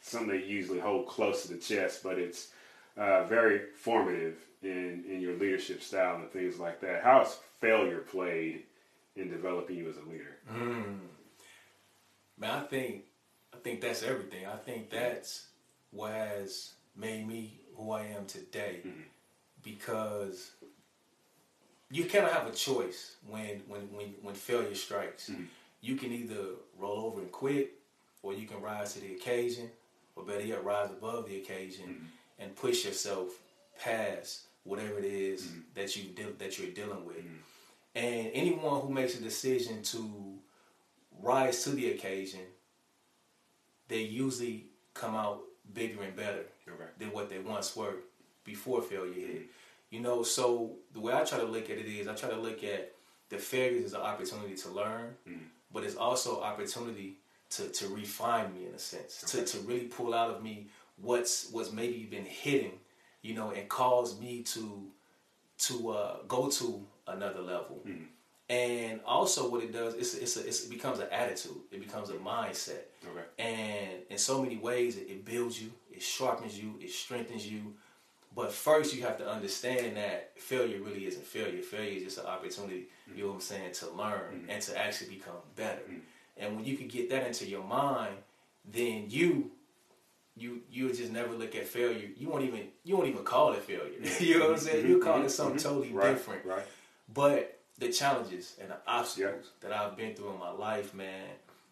something 0.06 0.28
they 0.28 0.44
usually 0.44 0.78
hold 0.78 1.06
close 1.06 1.42
to 1.42 1.48
the 1.52 1.58
chest, 1.58 2.02
but 2.02 2.18
it's 2.18 2.48
uh, 2.96 3.24
very 3.24 3.60
formative 3.74 4.38
in 4.62 5.04
in 5.08 5.20
your 5.20 5.36
leadership 5.36 5.82
style 5.82 6.16
and 6.16 6.30
things 6.30 6.58
like 6.58 6.80
that. 6.80 7.02
How 7.02 7.18
has 7.18 7.38
failure 7.60 7.98
played 7.98 8.62
in 9.16 9.30
developing 9.30 9.76
you 9.76 9.88
as 9.88 9.96
a 9.96 10.10
leader? 10.10 10.36
Mm. 10.52 10.98
Man, 12.38 12.50
I 12.50 12.60
think 12.60 13.04
I 13.52 13.58
think 13.58 13.80
that's 13.80 14.02
everything. 14.02 14.46
I 14.46 14.56
think 14.56 14.90
that's 14.90 15.46
what 15.90 16.12
has 16.12 16.72
made 16.96 17.26
me 17.26 17.60
who 17.76 17.90
I 17.90 18.02
am 18.04 18.26
today. 18.26 18.80
Mm-hmm. 18.86 19.00
Because 19.62 20.52
you 21.90 22.04
cannot 22.04 22.32
have 22.32 22.46
a 22.46 22.52
choice 22.52 23.16
when 23.26 23.62
when 23.66 23.82
when, 23.92 24.14
when 24.22 24.34
failure 24.34 24.74
strikes. 24.74 25.30
Mm-hmm. 25.30 25.44
You 25.82 25.96
can 25.96 26.10
either 26.12 26.44
roll 26.78 27.06
over 27.06 27.20
and 27.20 27.30
quit, 27.30 27.74
or 28.22 28.32
you 28.32 28.46
can 28.46 28.60
rise 28.60 28.94
to 28.94 29.00
the 29.00 29.14
occasion, 29.14 29.70
or 30.16 30.24
better 30.24 30.44
yet, 30.44 30.64
rise 30.64 30.90
above 30.90 31.28
the 31.28 31.36
occasion 31.36 31.84
mm-hmm. 31.84 32.04
and 32.40 32.56
push 32.56 32.84
yourself 32.84 33.28
past 33.78 34.46
whatever 34.64 34.98
it 34.98 35.04
is 35.04 35.42
mm-hmm. 35.42 35.60
that 35.74 35.94
you 35.96 36.04
deal 36.04 36.28
that 36.38 36.58
you're 36.58 36.72
dealing 36.72 37.04
with. 37.04 37.18
Mm-hmm. 37.18 37.36
And 37.94 38.30
anyone 38.34 38.80
who 38.80 38.92
makes 38.92 39.18
a 39.18 39.22
decision 39.22 39.82
to 39.84 40.34
rise 41.22 41.62
to 41.64 41.70
the 41.70 41.92
occasion, 41.92 42.40
they 43.88 44.00
usually 44.00 44.66
come 44.92 45.14
out 45.14 45.42
bigger 45.72 46.02
and 46.02 46.16
better 46.16 46.44
than 46.98 47.12
what 47.12 47.30
they 47.30 47.38
once 47.38 47.76
were 47.76 47.94
before 48.44 48.82
failure 48.82 49.14
hit. 49.14 49.42
You 49.90 50.00
know, 50.00 50.22
so 50.22 50.72
the 50.92 51.00
way 51.00 51.12
I 51.12 51.24
try 51.24 51.38
to 51.38 51.44
look 51.46 51.70
at 51.70 51.78
it 51.78 51.86
is 51.86 52.08
I 52.08 52.14
try 52.14 52.30
to 52.30 52.36
look 52.36 52.64
at 52.64 52.92
the 53.28 53.38
failures 53.38 53.86
as 53.86 53.92
an 53.94 54.00
opportunity 54.00 54.54
to 54.54 54.68
learn, 54.70 55.14
but 55.72 55.84
it's 55.84 55.96
also 55.96 56.42
opportunity 56.42 57.14
to, 57.56 57.68
to 57.68 57.88
refine 57.88 58.52
me 58.54 58.66
in 58.66 58.74
a 58.74 58.78
sense, 58.78 59.20
to, 59.32 59.44
to 59.44 59.58
really 59.60 59.86
pull 59.86 60.14
out 60.14 60.30
of 60.30 60.42
me 60.42 60.68
what's 61.00 61.50
what's 61.50 61.72
maybe 61.72 62.04
been 62.04 62.24
hidden, 62.24 62.72
you 63.22 63.34
know, 63.34 63.50
and 63.50 63.68
cause 63.68 64.18
me 64.20 64.42
to 64.42 64.84
to 65.58 65.90
uh, 65.90 66.16
go 66.28 66.48
to 66.48 66.84
another 67.06 67.40
level. 67.40 67.80
Mm-hmm. 67.86 68.04
And 68.48 69.00
also, 69.04 69.50
what 69.50 69.64
it 69.64 69.72
does, 69.72 69.94
it's, 69.94 70.14
it's, 70.14 70.36
a, 70.36 70.46
it's 70.46 70.64
it 70.66 70.70
becomes 70.70 71.00
an 71.00 71.08
attitude. 71.10 71.56
It 71.72 71.80
becomes 71.80 72.10
a 72.10 72.14
mindset. 72.14 72.84
Okay. 73.04 73.26
And 73.38 74.02
in 74.08 74.18
so 74.18 74.40
many 74.40 74.56
ways, 74.56 74.96
it, 74.96 75.08
it 75.08 75.24
builds 75.24 75.60
you, 75.60 75.72
it 75.90 76.00
sharpens 76.00 76.56
you, 76.56 76.74
it 76.80 76.90
strengthens 76.90 77.50
you. 77.50 77.74
But 78.36 78.52
first, 78.52 78.94
you 78.94 79.02
have 79.02 79.18
to 79.18 79.28
understand 79.28 79.96
that 79.96 80.38
failure 80.38 80.80
really 80.80 81.06
isn't 81.06 81.24
failure. 81.24 81.60
Failure 81.62 81.96
is 81.96 82.04
just 82.04 82.18
an 82.18 82.26
opportunity, 82.26 82.86
you 83.08 83.12
mm-hmm. 83.12 83.20
know 83.20 83.26
what 83.28 83.34
I'm 83.34 83.40
saying, 83.40 83.72
to 83.72 83.90
learn 83.90 84.20
mm-hmm. 84.34 84.50
and 84.50 84.62
to 84.62 84.78
actually 84.78 85.14
become 85.16 85.34
better. 85.56 85.82
And 86.36 86.56
when 86.56 86.64
you 86.64 86.76
can 86.76 86.88
get 86.88 87.10
that 87.10 87.26
into 87.26 87.46
your 87.46 87.64
mind, 87.64 88.16
then 88.70 89.06
you 89.08 89.50
you 90.36 90.60
you 90.70 90.92
just 90.92 91.10
never 91.12 91.32
look 91.34 91.54
at 91.54 91.66
failure. 91.66 92.08
You 92.16 92.28
won't 92.28 92.44
even 92.44 92.68
you 92.84 92.96
won't 92.96 93.08
even 93.08 93.24
call 93.24 93.52
it 93.52 93.62
failure. 93.62 93.92
you 94.20 94.38
know 94.38 94.46
what 94.46 94.54
I'm 94.54 94.58
saying? 94.58 94.86
You 94.86 95.00
call 95.00 95.22
it 95.22 95.30
something 95.30 95.56
mm-hmm. 95.56 95.68
totally 95.68 95.92
Right. 95.92 96.10
different. 96.10 96.44
Right. 96.44 96.66
But 97.12 97.58
the 97.78 97.90
challenges 97.90 98.56
and 98.60 98.70
the 98.70 98.76
obstacles 98.86 99.50
that 99.60 99.72
I've 99.72 99.96
been 99.96 100.14
through 100.14 100.32
in 100.32 100.38
my 100.38 100.50
life, 100.50 100.94
man, 100.94 101.28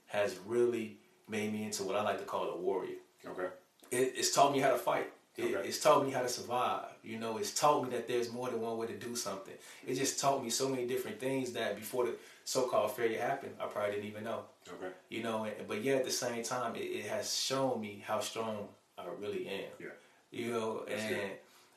has 0.07 0.39
really 0.47 0.97
made 1.29 1.53
me 1.53 1.65
into 1.65 1.83
what 1.83 1.97
I 1.97 2.03
like 2.03 2.19
to 2.19 2.25
call 2.25 2.49
a 2.51 2.57
warrior. 2.57 2.97
Okay. 3.27 3.49
It, 3.91 4.15
it's 4.17 4.35
taught 4.35 4.53
me 4.53 4.61
how 4.61 4.71
to 4.71 4.79
fight. 4.79 5.11
It, 5.37 5.55
Okay. 5.57 5.69
It's 5.69 5.81
taught 5.81 6.05
me 6.07 6.13
how 6.13 6.23
to 6.23 6.29
survive. 6.29 6.85
You 7.03 7.19
know, 7.19 7.39
it's 7.39 7.53
taught 7.53 7.83
me 7.85 7.91
that 7.91 8.07
there's 8.07 8.33
more 8.33 8.51
than 8.51 8.61
one 8.61 8.79
way 8.79 8.87
to 8.87 8.95
do 8.97 9.17
something. 9.17 9.55
It 9.87 9.95
just 9.97 10.21
taught 10.21 10.43
me 10.45 10.49
so 10.51 10.69
many 10.69 10.87
different 10.87 11.19
things 11.19 11.53
that 11.53 11.75
before 11.77 12.05
the 12.07 12.15
so-called 12.45 12.93
failure 12.93 13.21
happened, 13.21 13.55
I 13.61 13.67
probably 13.67 13.93
didn't 13.97 14.07
even 14.11 14.25
know. 14.25 14.43
Okay. 14.69 14.93
You 15.09 15.23
know, 15.25 15.45
and, 15.45 15.67
but 15.67 15.83
yet 15.83 15.99
at 15.99 16.05
the 16.05 16.11
same 16.13 16.43
time, 16.45 16.77
it, 16.77 16.81
it 16.83 17.07
has 17.07 17.35
shown 17.35 17.81
me 17.81 18.03
how 18.07 18.21
strong 18.21 18.69
I 18.97 19.05
really 19.21 19.49
am. 19.49 19.71
Yeah. 19.81 19.87
You 20.31 20.53
know, 20.53 20.83
That's 20.89 21.03
and 21.03 21.11
good. 21.17 21.31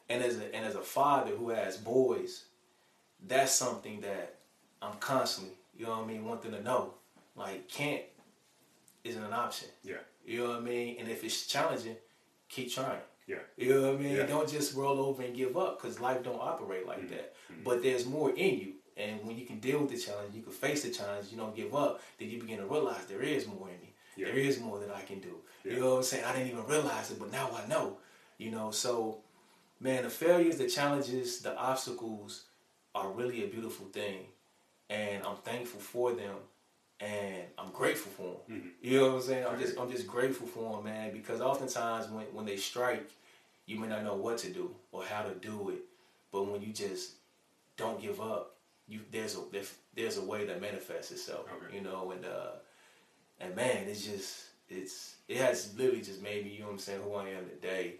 and 0.09 0.23
as 0.23 0.37
a 0.37 0.55
and 0.55 0.65
as 0.65 0.75
a 0.75 0.81
father 0.81 1.31
who 1.31 1.49
has 1.49 1.77
boys, 1.77 2.43
that's 3.27 3.51
something 3.53 4.01
that 4.01 4.35
I'm 4.81 4.93
constantly, 4.99 5.53
you 5.77 5.85
know 5.85 5.91
what 5.97 6.03
I 6.03 6.07
mean, 6.07 6.25
wanting 6.25 6.51
to 6.51 6.61
know. 6.61 6.93
Like 7.35 7.67
can't 7.67 8.03
isn't 9.03 9.23
an 9.23 9.33
option. 9.33 9.69
Yeah. 9.83 9.95
You 10.25 10.43
know 10.43 10.49
what 10.49 10.57
I 10.57 10.61
mean? 10.61 10.97
And 10.99 11.07
if 11.09 11.23
it's 11.23 11.45
challenging, 11.47 11.95
keep 12.49 12.71
trying. 12.71 12.99
Yeah. 13.27 13.37
You 13.57 13.73
know 13.73 13.81
what 13.81 13.95
I 13.95 13.97
mean? 13.97 14.11
Yeah. 14.13 14.19
Mm-hmm. 14.19 14.29
Don't 14.29 14.49
just 14.49 14.75
roll 14.75 14.99
over 14.99 15.21
and 15.21 15.35
give 15.35 15.57
up 15.57 15.81
because 15.81 15.99
life 15.99 16.23
don't 16.23 16.39
operate 16.41 16.87
like 16.87 17.09
that. 17.09 17.35
But 17.63 17.83
there's 17.83 18.05
more 18.05 18.31
in 18.31 18.59
you. 18.59 18.73
And 18.95 19.23
when 19.25 19.37
you 19.37 19.45
can 19.45 19.59
deal 19.59 19.79
with 19.79 19.91
the 19.91 19.97
challenge, 19.97 20.33
you 20.33 20.41
can 20.41 20.51
face 20.51 20.83
the 20.83 20.89
challenge, 20.89 21.27
you 21.29 21.37
don't 21.37 21.55
give 21.55 21.75
up, 21.75 22.01
then 22.17 22.29
you 22.29 22.39
begin 22.39 22.57
to 22.57 22.65
realize 22.65 23.05
there 23.05 23.21
is 23.21 23.45
more 23.45 23.69
in 23.69 23.79
me. 23.81 23.93
Yeah. 24.15 24.27
There 24.27 24.37
is 24.37 24.59
more 24.59 24.79
that 24.79 24.89
I 24.89 25.01
can 25.01 25.19
do. 25.19 25.35
Yeah. 25.63 25.73
You 25.73 25.79
know 25.81 25.91
what 25.91 25.97
I'm 25.97 26.03
saying? 26.03 26.23
I 26.25 26.33
didn't 26.33 26.47
even 26.47 26.65
realize 26.65 27.11
it, 27.11 27.19
but 27.19 27.31
now 27.31 27.51
I 27.53 27.67
know. 27.67 27.97
You 28.39 28.49
know, 28.49 28.71
so 28.71 29.19
man, 29.79 30.03
the 30.03 30.09
failures, 30.09 30.57
the 30.57 30.67
challenges, 30.67 31.41
the 31.41 31.55
obstacles 31.55 32.45
are 32.95 33.11
really 33.11 33.43
a 33.43 33.47
beautiful 33.47 33.85
thing, 33.87 34.25
and 34.89 35.23
I'm 35.23 35.35
thankful 35.37 35.79
for 35.79 36.13
them, 36.13 36.35
and 36.99 37.43
I'm 37.57 37.71
grateful 37.71 38.11
for 38.11 38.37
them. 38.47 38.71
You 38.81 38.99
know 38.99 39.07
what 39.07 39.15
I'm 39.15 39.21
saying? 39.21 39.45
I'm 39.47 39.59
just 39.59 39.77
I'm 39.79 39.91
just 39.91 40.07
grateful 40.07 40.47
for 40.47 40.75
them, 40.77 40.85
man, 40.85 41.11
because 41.13 41.41
oftentimes 41.41 42.09
when 42.09 42.25
when 42.33 42.45
they 42.45 42.57
strike, 42.57 43.09
you 43.65 43.79
may 43.79 43.87
not 43.87 44.03
know 44.03 44.15
what 44.15 44.37
to 44.39 44.49
do 44.49 44.73
or 44.91 45.03
how 45.03 45.21
to 45.23 45.33
do 45.35 45.69
it, 45.69 45.79
but 46.31 46.43
when 46.47 46.61
you 46.61 46.73
just 46.73 47.11
don't 47.75 48.01
give 48.01 48.19
up, 48.21 48.55
you 48.87 49.01
there's 49.11 49.35
a 49.35 49.41
there's, 49.51 49.73
there's 49.95 50.17
a 50.17 50.23
way 50.23 50.45
that 50.45 50.61
manifests 50.61 51.11
itself. 51.11 51.45
Okay. 51.63 51.75
You 51.77 51.83
know, 51.83 52.11
and 52.11 52.25
uh, 52.25 52.51
and 53.39 53.55
man, 53.55 53.85
it's 53.87 54.03
just 54.05 54.45
it's 54.69 55.15
it 55.27 55.37
has 55.37 55.75
literally 55.77 56.01
just 56.01 56.21
made 56.21 56.45
me, 56.45 56.51
you 56.51 56.59
know 56.61 56.65
what 56.67 56.73
I'm 56.73 56.79
saying, 56.79 57.01
who 57.03 57.13
I 57.13 57.29
am 57.29 57.45
today. 57.49 57.95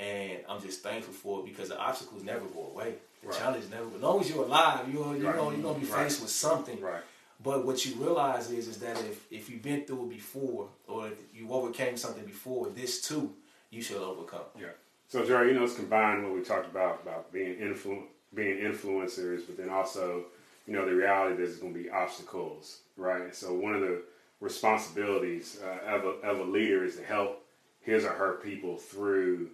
And 0.00 0.40
I'm 0.48 0.60
just 0.60 0.82
thankful 0.82 1.14
for 1.14 1.38
it 1.40 1.44
because 1.46 1.68
the 1.68 1.78
obstacles 1.78 2.24
never 2.24 2.44
go 2.46 2.66
away. 2.74 2.96
The 3.22 3.28
Right. 3.28 3.38
challenge 3.38 3.64
never 3.70 3.86
as 3.94 4.02
long 4.02 4.20
as 4.20 4.28
you're 4.28 4.44
alive, 4.44 4.92
you're 4.92 5.16
you're, 5.16 5.30
Right. 5.30 5.36
gonna, 5.38 5.56
you're 5.56 5.62
gonna 5.62 5.78
be 5.78 5.86
Right. 5.86 6.04
faced 6.04 6.20
with 6.20 6.30
something. 6.30 6.80
Right. 6.80 7.02
But 7.44 7.66
what 7.66 7.84
you 7.84 7.94
realize 7.96 8.50
is 8.50 8.66
is 8.66 8.78
that 8.78 8.98
if, 9.00 9.30
if 9.30 9.50
you've 9.50 9.62
been 9.62 9.84
through 9.84 10.06
it 10.06 10.10
before 10.10 10.68
or 10.88 11.08
if 11.08 11.18
you 11.34 11.52
overcame 11.52 11.96
something 11.98 12.24
before, 12.24 12.68
this 12.70 13.02
too 13.06 13.34
you 13.70 13.82
shall 13.82 14.02
overcome. 14.02 14.46
Yeah. 14.58 14.68
So, 15.08 15.24
Jerry, 15.24 15.52
you 15.52 15.54
know, 15.58 15.64
it's 15.64 15.76
combined 15.76 16.24
what 16.24 16.32
we 16.32 16.40
talked 16.40 16.66
about 16.66 17.02
about 17.02 17.30
being 17.32 17.56
influ- 17.56 18.06
being 18.34 18.58
influencers, 18.58 19.42
but 19.46 19.58
then 19.58 19.68
also, 19.68 20.24
you 20.66 20.72
know, 20.72 20.86
the 20.86 20.94
reality 20.94 21.36
there's 21.36 21.56
going 21.58 21.74
to 21.74 21.82
be 21.82 21.90
obstacles, 21.90 22.78
right? 22.96 23.34
So, 23.34 23.52
one 23.52 23.74
of 23.74 23.82
the 23.82 24.02
responsibilities 24.40 25.60
uh, 25.62 25.96
of, 25.96 26.04
a, 26.04 26.08
of 26.26 26.38
a 26.38 26.50
leader 26.50 26.84
is 26.84 26.96
to 26.96 27.04
help 27.04 27.44
his 27.82 28.04
or 28.04 28.12
her 28.12 28.34
people 28.42 28.78
through 28.78 29.50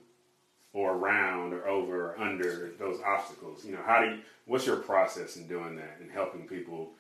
or 0.73 0.93
around 0.93 1.53
or 1.53 1.67
over 1.67 2.13
or 2.13 2.21
under 2.21 2.71
those 2.79 3.01
obstacles. 3.05 3.65
You 3.65 3.73
know, 3.73 3.83
how 3.85 4.01
do 4.05 4.11
you, 4.11 4.19
what's 4.47 4.67
your 4.67 4.77
process 4.77 5.37
in 5.37 5.49
doing 5.49 5.75
that 5.77 5.99
and 6.01 6.11
helping 6.11 6.47
people, 6.47 6.91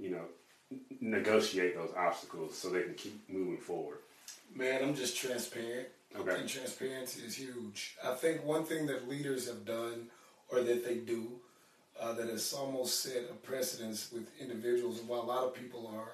you 0.00 0.10
know, 0.10 0.24
negotiate 1.00 1.76
those 1.76 1.92
obstacles 1.96 2.56
so 2.56 2.70
they 2.70 2.82
can 2.82 2.94
keep 2.94 3.28
moving 3.28 3.58
forward? 3.58 3.98
Man, 4.54 4.82
I'm 4.82 4.94
just 4.94 5.16
transparent. 5.16 5.88
Okay. 6.18 6.30
I 6.30 6.34
think 6.36 6.48
transparency 6.48 7.22
is 7.24 7.36
huge. 7.36 7.96
I 8.04 8.14
think 8.14 8.44
one 8.44 8.64
thing 8.64 8.86
that 8.86 9.08
leaders 9.08 9.46
have 9.46 9.64
done 9.64 10.06
or 10.48 10.60
that 10.62 10.84
they 10.84 10.96
do 10.96 11.28
uh, 12.00 12.12
that 12.14 12.28
has 12.28 12.52
almost 12.52 13.00
set 13.02 13.24
a 13.30 13.34
precedence 13.34 14.10
with 14.12 14.28
individuals, 14.40 15.00
and 15.00 15.08
why 15.08 15.18
a 15.18 15.20
lot 15.20 15.44
of 15.44 15.54
people 15.54 15.90
are 15.94 16.12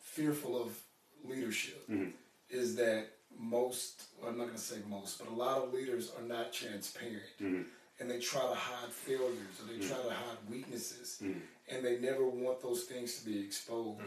fearful 0.00 0.60
of 0.60 0.76
leadership, 1.24 1.88
mm-hmm. 1.88 2.10
is 2.50 2.74
that 2.76 3.06
most, 3.38 4.04
well, 4.20 4.30
I'm 4.30 4.38
not 4.38 4.44
going 4.44 4.56
to 4.56 4.62
say 4.62 4.76
most, 4.88 5.18
but 5.18 5.28
a 5.28 5.34
lot 5.34 5.62
of 5.62 5.72
leaders 5.72 6.12
are 6.18 6.26
not 6.26 6.52
transparent. 6.52 7.22
Mm-hmm. 7.40 7.62
And 8.00 8.10
they 8.10 8.18
try 8.18 8.40
to 8.40 8.54
hide 8.54 8.90
failures 8.90 9.60
or 9.60 9.72
they 9.72 9.78
mm-hmm. 9.78 9.88
try 9.88 10.02
to 10.02 10.10
hide 10.10 10.36
weaknesses. 10.50 11.22
And 11.68 11.84
they 11.84 11.98
never 11.98 12.26
want 12.26 12.60
those 12.60 12.82
things 12.84 13.18
to 13.20 13.24
be 13.26 13.40
exposed. 13.40 14.00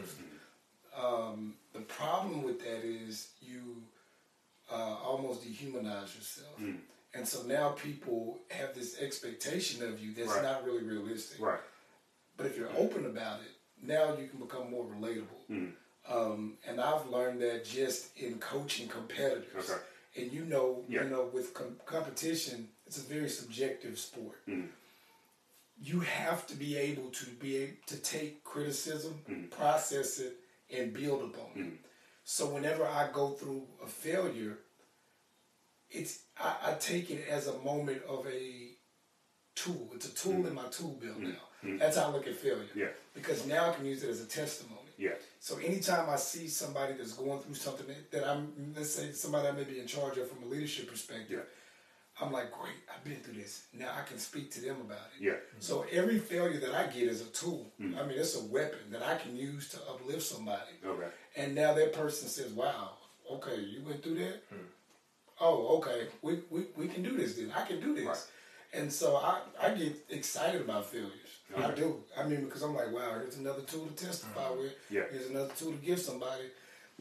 Um, 0.96 1.54
the 1.72 1.80
problem 1.80 2.42
with 2.42 2.60
that 2.60 2.84
is 2.84 3.28
you 3.40 3.82
uh, 4.70 4.96
almost 5.02 5.42
dehumanize 5.44 6.14
yourself. 6.16 6.60
And 7.14 7.26
so 7.26 7.42
now 7.42 7.70
people 7.70 8.38
have 8.50 8.74
this 8.74 9.00
expectation 9.00 9.82
of 9.82 9.98
you 10.00 10.12
that's 10.14 10.28
Right. 10.28 10.42
not 10.42 10.64
really 10.64 10.82
realistic. 10.84 11.40
Right. 11.40 11.60
But 12.36 12.46
if 12.46 12.56
you're 12.56 12.70
open 12.76 13.06
about 13.06 13.40
it, 13.40 13.50
now 13.82 14.16
you 14.16 14.28
can 14.28 14.38
become 14.38 14.70
more 14.70 14.84
relatable. 14.84 15.42
Mm. 15.50 15.72
Um, 16.08 16.58
and 16.66 16.80
I've 16.80 17.06
learned 17.08 17.40
that 17.42 17.64
just 17.64 18.16
in 18.18 18.38
coaching 18.38 18.88
competitors. 18.88 19.70
Okay. 19.70 19.80
And 20.16 20.32
you 20.32 20.44
know, 20.44 20.84
Yeah. 20.88 21.04
you 21.04 21.10
know, 21.10 21.24
with 21.32 21.54
com- 21.54 21.80
competition, 21.86 22.68
it's 22.86 22.98
a 22.98 23.02
very 23.02 23.28
subjective 23.28 23.98
sport. 23.98 24.36
Mm. 24.46 24.68
You 25.80 26.00
have 26.00 26.46
to 26.48 26.54
be 26.56 26.76
able 26.76 27.10
to 27.10 27.26
be 27.26 27.56
able 27.56 27.76
to 27.86 27.96
take 27.98 28.42
criticism, 28.44 29.22
Mm. 29.28 29.50
process 29.50 30.18
it, 30.18 30.34
and 30.70 30.92
build 30.92 31.22
upon 31.22 31.50
it. 31.56 31.72
So 32.24 32.46
whenever 32.48 32.86
I 32.86 33.10
go 33.12 33.30
through 33.30 33.66
a 33.82 33.86
failure, 33.86 34.58
it's 35.90 36.20
I, 36.38 36.56
I 36.70 36.74
take 36.74 37.10
it 37.10 37.26
as 37.28 37.46
a 37.46 37.58
moment 37.60 38.02
of 38.08 38.26
a 38.26 38.70
tool. 39.54 39.90
It's 39.94 40.06
a 40.06 40.14
tool 40.14 40.46
in 40.46 40.54
my 40.54 40.66
tool 40.68 40.98
belt 41.02 41.18
now. 41.18 41.78
That's 41.78 41.96
how 41.96 42.08
I 42.08 42.12
look 42.12 42.26
at 42.26 42.36
failure. 42.36 42.64
Mm. 42.74 42.76
Yeah. 42.76 42.88
Because 43.14 43.46
now 43.46 43.70
I 43.70 43.74
can 43.74 43.84
use 43.86 44.02
it 44.02 44.10
as 44.10 44.20
a 44.20 44.26
testimony. 44.26 44.74
Yeah. 44.96 45.14
So 45.40 45.56
anytime 45.58 46.08
I 46.10 46.16
see 46.16 46.48
somebody 46.48 46.94
that's 46.94 47.12
going 47.12 47.40
through 47.40 47.54
something 47.54 47.86
that, 47.86 48.10
that 48.12 48.28
I'm, 48.28 48.72
let's 48.76 48.90
say 48.90 49.12
somebody 49.12 49.48
I 49.48 49.52
may 49.52 49.64
be 49.64 49.78
in 49.80 49.86
charge 49.86 50.18
of 50.18 50.28
from 50.28 50.42
a 50.42 50.46
leadership 50.46 50.88
perspective, 50.90 51.46
I'm 52.20 52.32
like, 52.32 52.50
great, 52.50 52.74
I've 52.92 53.04
been 53.04 53.16
through 53.16 53.34
this. 53.34 53.66
Now 53.72 53.90
I 53.96 54.06
can 54.06 54.18
speak 54.18 54.50
to 54.52 54.60
them 54.60 54.76
about 54.80 55.06
it. 55.16 55.24
Yeah. 55.24 55.34
So 55.60 55.84
every 55.92 56.18
failure 56.18 56.58
that 56.60 56.74
I 56.74 56.86
get 56.86 57.04
is 57.04 57.20
a 57.20 57.26
tool. 57.26 57.72
Mm. 57.80 57.96
I 57.96 58.06
mean, 58.06 58.18
it's 58.18 58.36
a 58.36 58.44
weapon 58.44 58.80
that 58.90 59.02
I 59.02 59.16
can 59.16 59.36
use 59.36 59.68
to 59.70 59.78
uplift 59.88 60.22
somebody. 60.22 60.72
Okay. 60.84 61.06
And 61.36 61.54
now 61.54 61.74
that 61.74 61.92
person 61.92 62.28
says, 62.28 62.50
wow, 62.52 62.94
okay, 63.30 63.60
you 63.60 63.82
went 63.84 64.02
through 64.02 64.16
that? 64.16 64.42
Hmm. 64.50 64.66
Oh, 65.40 65.78
okay, 65.78 66.08
we, 66.20 66.40
we, 66.50 66.66
we 66.76 66.88
can 66.88 67.04
do 67.04 67.16
this 67.16 67.36
then. 67.36 67.52
I 67.56 67.64
can 67.64 67.80
do 67.80 67.94
this. 67.94 68.06
Right. 68.06 68.26
And 68.72 68.92
so 68.92 69.16
I, 69.16 69.40
I 69.62 69.70
get 69.70 69.96
excited 70.10 70.60
about 70.60 70.86
failures. 70.86 71.12
I 71.56 71.60
mm-hmm. 71.60 71.76
do. 71.76 71.96
I 72.18 72.26
mean, 72.26 72.44
because 72.44 72.62
I'm 72.62 72.74
like, 72.74 72.92
wow, 72.92 73.12
here's 73.14 73.38
another 73.38 73.62
tool 73.62 73.86
to 73.86 74.04
testify 74.04 74.42
mm-hmm. 74.42 74.58
with. 74.58 74.74
Yeah. 74.90 75.02
Here's 75.10 75.30
another 75.30 75.50
tool 75.56 75.72
to 75.72 75.78
give 75.78 75.98
somebody. 75.98 76.44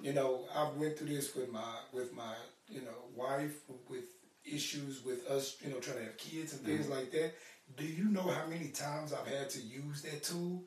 You 0.02 0.14
know, 0.14 0.46
I've 0.56 0.76
went 0.76 0.98
through 0.98 1.08
this 1.08 1.36
with 1.36 1.52
my 1.52 1.80
with 1.92 2.14
my 2.14 2.36
you 2.70 2.82
know 2.82 3.10
wife 3.16 3.56
with 3.90 4.06
issues 4.52 5.04
with 5.04 5.28
us. 5.28 5.58
You 5.64 5.72
know, 5.72 5.80
trying 5.80 5.98
to 5.98 6.04
have 6.04 6.18
kids 6.18 6.54
and 6.54 6.62
things 6.62 6.86
mm-hmm. 6.86 6.94
like 6.94 7.12
that. 7.12 7.34
Do 7.76 7.86
you 7.86 8.06
know 8.06 8.22
how 8.22 8.48
many 8.48 8.70
times 8.70 9.14
I've 9.14 9.28
had 9.28 9.50
to 9.52 9.60
use 9.60 10.02
that 10.04 10.24
tool 10.24 10.64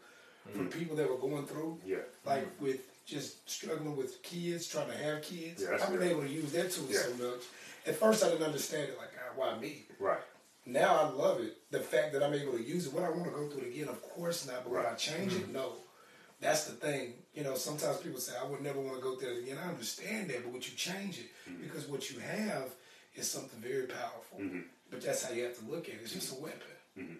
for 0.52 0.58
mm-hmm. 0.58 0.78
people 0.78 0.96
that 0.96 1.08
were 1.08 1.16
going 1.16 1.46
through? 1.46 1.78
Yeah. 1.86 1.98
like 2.24 2.44
mm-hmm. 2.44 2.64
with 2.64 2.80
just 3.06 3.48
struggling 3.50 3.96
with 3.96 4.22
kids, 4.22 4.68
trying 4.68 4.88
to 4.88 4.96
have 4.96 5.22
kids. 5.22 5.62
Yeah, 5.62 5.78
I've 5.82 5.92
been 5.92 6.08
able 6.08 6.22
to 6.22 6.28
use 6.28 6.52
that 6.52 6.70
tool 6.70 6.86
Yeah. 6.88 7.00
so 7.00 7.14
much. 7.14 7.40
At 7.86 7.96
first, 7.96 8.22
I 8.22 8.28
didn't 8.28 8.44
understand 8.44 8.90
it, 8.90 8.98
like, 8.98 9.10
ah, 9.18 9.32
why 9.34 9.58
me? 9.58 9.84
Right. 9.98 10.20
Now 10.66 10.96
I 10.96 11.08
love 11.08 11.40
it. 11.40 11.56
The 11.70 11.80
fact 11.80 12.12
that 12.12 12.22
I'm 12.22 12.34
able 12.34 12.52
to 12.52 12.62
use 12.62 12.86
it. 12.86 12.92
Would 12.92 13.02
I 13.02 13.10
want 13.10 13.24
to 13.24 13.30
go 13.30 13.48
through 13.48 13.62
it 13.62 13.74
again? 13.74 13.88
Of 13.88 14.02
course 14.02 14.46
not. 14.46 14.62
But 14.64 14.72
would 14.72 14.80
I 14.80 14.90
Right. 14.90 14.98
change 14.98 15.34
it? 15.34 15.48
No. 15.48 15.72
That's 16.40 16.64
the 16.64 16.72
thing. 16.72 17.14
You 17.34 17.44
know, 17.44 17.54
sometimes 17.54 17.98
people 17.98 18.20
say, 18.20 18.32
I 18.40 18.44
would 18.44 18.60
never 18.60 18.80
want 18.80 18.96
to 18.96 19.02
go 19.02 19.16
through 19.16 19.36
it 19.36 19.42
again. 19.42 19.58
I 19.58 19.68
understand 19.68 20.30
that, 20.30 20.42
but 20.44 20.52
would 20.52 20.68
you 20.68 20.76
change 20.76 21.18
it? 21.18 21.30
Because 21.62 21.86
what 21.86 22.10
you 22.10 22.18
have 22.20 22.70
is 23.14 23.30
something 23.30 23.60
very 23.60 23.86
powerful. 23.86 24.40
But 24.90 25.00
that's 25.02 25.22
how 25.24 25.32
you 25.32 25.44
have 25.44 25.58
to 25.58 25.70
look 25.70 25.88
at 25.88 25.94
it. 25.94 26.00
It's 26.02 26.12
just 26.12 26.32
a 26.32 26.40
weapon. 26.40 26.60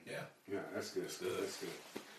Yeah. 0.06 0.14
Yeah, 0.52 0.58
that's 0.74 0.90
good. 0.90 1.04
That's 1.04 1.18
good. 1.18 1.32
That's 1.40 1.56
good. 1.58 1.70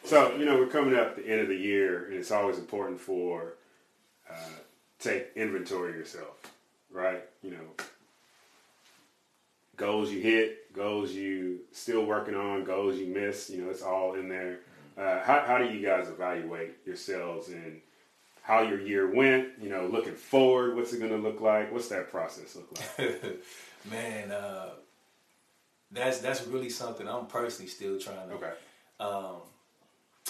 So 0.04 0.36
you 0.36 0.46
know 0.46 0.58
we're 0.58 0.68
coming 0.68 0.96
up 0.96 1.16
the 1.16 1.28
end 1.28 1.42
of 1.42 1.48
the 1.48 1.56
year, 1.56 2.06
and 2.06 2.16
it's 2.16 2.32
always 2.32 2.58
important 2.58 3.00
for 3.00 3.54
uh, 4.30 4.34
take 5.00 5.28
inventory 5.36 5.92
of 5.92 5.96
yourself, 5.98 6.42
right? 6.92 7.24
You 7.44 7.52
know, 7.52 7.86
goals 9.78 10.12
you 10.12 10.20
hit, 10.22 10.74
goals 10.74 11.12
you 11.12 11.60
still 11.72 12.06
working 12.06 12.36
on, 12.36 12.64
goals 12.64 12.96
you 12.96 13.08
missed. 13.08 13.50
You 13.52 13.64
know, 13.64 13.70
it's 13.70 13.84
all 13.84 14.16
in 14.16 14.28
there. 14.28 14.60
Uh, 14.98 15.22
how 15.24 15.44
how 15.46 15.58
do 15.58 15.66
you 15.66 15.86
guys 15.86 16.08
evaluate 16.08 16.78
yourselves 16.86 17.50
and 17.50 17.80
how 18.42 18.62
your 18.64 18.80
year 18.82 19.14
went? 19.14 19.50
You 19.62 19.70
know, 19.70 19.88
looking 19.88 20.16
forward, 20.16 20.76
what's 20.76 20.94
it 20.94 21.00
going 21.00 21.12
to 21.12 21.18
look 21.18 21.42
like? 21.42 21.72
What's 21.72 21.88
that 21.90 22.10
process 22.12 22.56
look 22.56 22.72
like? 22.98 23.42
Man, 23.92 24.32
uh, 24.32 24.70
that's 25.92 26.20
that's 26.20 26.46
really 26.48 26.70
something 26.70 27.08
I'm 27.08 27.28
personally 27.28 27.70
still 27.70 28.00
trying 28.00 28.30
to 28.30 28.36
Okay. 28.36 28.52
um, 29.00 29.36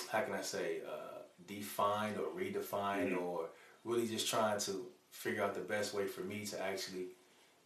how 0.09 0.21
can 0.21 0.33
I 0.33 0.41
say, 0.41 0.79
uh, 0.89 1.19
define 1.47 2.15
or 2.17 2.27
redefine, 2.39 3.11
Mhm. 3.11 3.21
or 3.21 3.49
really 3.83 4.07
just 4.07 4.27
trying 4.29 4.59
to 4.61 4.87
figure 5.11 5.43
out 5.43 5.53
the 5.53 5.59
best 5.61 5.93
way 5.93 6.07
for 6.07 6.21
me 6.21 6.45
to 6.45 6.59
actually 6.61 7.07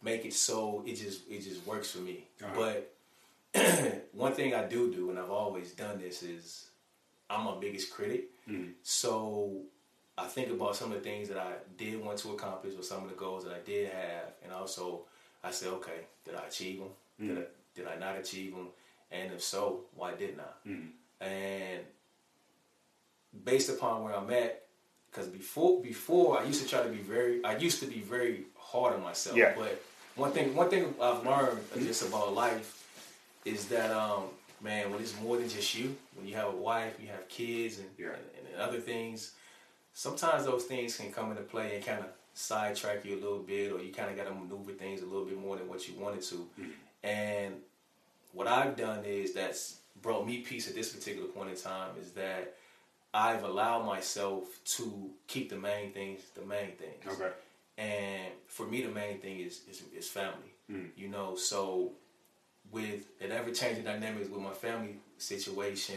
make 0.02 0.24
it 0.24 0.34
so 0.34 0.82
it 0.86 0.94
just 0.94 1.28
it 1.30 1.40
just 1.40 1.64
works 1.66 1.90
for 1.92 1.98
me. 1.98 2.26
Uh-huh. 2.42 2.52
But 2.54 2.92
one 4.12 4.32
thing 4.34 4.54
I 4.54 4.64
do 4.66 4.92
do, 4.92 5.10
and 5.10 5.18
I've 5.18 5.30
always 5.30 5.72
done 5.72 5.98
this, 5.98 6.22
is 6.22 6.68
I'm 7.30 7.44
my 7.44 7.56
biggest 7.58 7.92
critic. 7.92 8.24
Mhm. 8.48 8.72
So 8.82 9.62
I 10.18 10.26
think 10.26 10.50
about 10.50 10.74
some 10.76 10.92
of 10.92 11.02
the 11.02 11.08
things 11.08 11.28
that 11.28 11.36
I 11.38 11.52
did 11.76 12.02
want 12.02 12.18
to 12.18 12.32
accomplish, 12.32 12.74
or 12.78 12.82
some 12.82 13.02
of 13.02 13.08
the 13.10 13.14
goals 13.16 13.44
that 13.44 13.52
I 13.52 13.58
did 13.64 13.90
have, 13.90 14.24
and 14.42 14.52
also 14.52 15.02
I 15.44 15.50
say, 15.50 15.66
okay, 15.68 16.06
did 16.24 16.34
I 16.34 16.46
achieve 16.46 16.78
them? 16.80 16.88
Did 17.28 17.38
I 17.38 17.42
did 17.74 17.86
I 17.86 17.96
not 17.96 18.16
achieve 18.18 18.54
them? 18.54 18.68
And 19.12 19.32
if 19.32 19.42
so, 19.42 19.80
why 19.94 20.14
didn't 20.14 20.40
I? 20.40 20.68
Mhm. 20.68 20.88
and 21.20 21.80
based 23.44 23.68
upon 23.68 24.02
where 24.04 24.14
I'm 24.16 24.30
at, 24.30 24.62
because 25.10 25.28
before 25.28 25.82
before 25.82 26.40
I 26.40 26.44
used 26.44 26.62
to 26.62 26.68
try 26.68 26.82
to 26.82 26.88
be 26.88 26.98
very 27.14 27.44
I 27.44 27.56
used 27.58 27.80
to 27.80 27.86
be 27.86 28.00
very 28.00 28.44
hard 28.56 28.94
on 28.94 29.02
myself. 29.02 29.36
Yeah. 29.36 29.54
But 29.54 29.82
one 30.14 30.32
thing 30.32 30.54
one 30.54 30.70
thing 30.70 30.94
I've 31.00 31.24
learned 31.26 31.58
just 31.78 32.02
about 32.08 32.34
life 32.34 32.68
is 33.44 33.66
that 33.68 33.90
um 33.90 34.24
man 34.62 34.90
when 34.90 35.00
it's 35.00 35.14
more 35.20 35.36
than 35.36 35.48
just 35.48 35.74
you, 35.74 35.94
when 36.14 36.26
you 36.26 36.34
have 36.36 36.48
a 36.48 36.56
wife, 36.56 36.94
you 37.00 37.08
have 37.08 37.28
kids 37.28 37.78
and, 37.78 37.88
Yeah. 37.98 38.08
and, 38.38 38.46
and 38.52 38.60
other 38.60 38.80
things, 38.80 39.32
sometimes 39.96 40.44
those 40.44 40.64
things 40.64 40.94
can 40.94 41.10
come 41.10 41.30
into 41.30 41.42
play 41.42 41.74
and 41.74 41.84
kind 41.84 42.00
of 42.00 42.06
sidetrack 42.34 43.02
you 43.06 43.14
a 43.14 43.20
little 43.20 43.38
bit 43.38 43.72
or 43.72 43.82
you 43.82 43.90
kind 43.90 44.10
of 44.10 44.16
got 44.16 44.26
to 44.26 44.34
maneuver 44.34 44.72
things 44.72 45.00
a 45.00 45.06
little 45.06 45.24
bit 45.24 45.40
more 45.40 45.56
than 45.56 45.66
what 45.66 45.88
you 45.88 45.94
wanted 45.98 46.20
to. 46.20 46.46
And 47.02 47.54
what 48.34 48.46
I've 48.46 48.76
done 48.76 49.06
is 49.06 49.32
that's 49.32 49.78
brought 50.02 50.26
me 50.26 50.38
peace 50.38 50.68
at 50.68 50.74
this 50.74 50.92
particular 50.92 51.28
point 51.28 51.48
in 51.48 51.56
time 51.56 51.92
is 51.98 52.10
that 52.12 52.56
I've 53.14 53.42
allowed 53.42 53.86
myself 53.86 54.44
to 54.76 55.08
keep 55.28 55.48
the 55.48 55.56
main 55.56 55.92
things 55.92 56.20
the 56.34 56.44
main 56.44 56.72
things. 56.72 57.18
Okay. 57.18 57.32
And 57.78 58.34
for 58.48 58.66
me, 58.66 58.82
the 58.82 58.92
main 58.92 59.18
thing 59.18 59.40
is 59.40 59.62
is, 59.70 59.82
is 59.96 60.08
family. 60.08 60.52
Mm. 60.70 60.88
You 60.94 61.08
know, 61.08 61.36
so 61.36 61.92
with 62.70 63.06
an 63.22 63.32
ever 63.32 63.50
changing 63.50 63.84
dynamics 63.84 64.28
with 64.28 64.42
my 64.42 64.52
family 64.52 64.96
situation, 65.16 65.96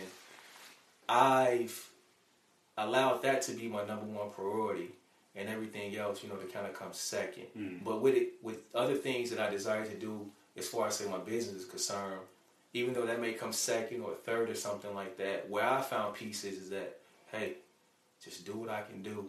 I've 1.09 1.88
allowed 2.85 3.21
that 3.23 3.41
to 3.43 3.51
be 3.53 3.67
my 3.67 3.85
number 3.85 4.05
one 4.05 4.29
priority, 4.31 4.89
and 5.35 5.47
everything 5.49 5.95
else, 5.95 6.23
you 6.23 6.29
know, 6.29 6.35
to 6.35 6.45
kind 6.47 6.65
of 6.67 6.73
come 6.73 6.89
second. 6.91 7.45
Mm. 7.57 7.83
But 7.83 8.01
with 8.01 8.15
it, 8.15 8.33
with 8.41 8.59
other 8.75 8.95
things 8.95 9.29
that 9.29 9.39
I 9.39 9.49
desire 9.49 9.85
to 9.85 9.95
do, 9.95 10.25
as 10.57 10.67
far 10.67 10.87
as 10.87 10.95
say 10.95 11.09
my 11.09 11.17
business 11.19 11.55
is 11.63 11.65
concerned, 11.65 12.21
even 12.73 12.93
though 12.93 13.05
that 13.05 13.19
may 13.21 13.33
come 13.33 13.51
second 13.53 14.01
or 14.01 14.13
third 14.13 14.49
or 14.49 14.55
something 14.55 14.93
like 14.93 15.17
that, 15.17 15.49
where 15.49 15.63
I 15.65 15.81
found 15.81 16.15
peace 16.15 16.43
is, 16.43 16.57
is 16.57 16.69
that 16.71 16.97
hey, 17.31 17.53
just 18.23 18.45
do 18.45 18.53
what 18.53 18.69
I 18.69 18.81
can 18.81 19.01
do 19.03 19.27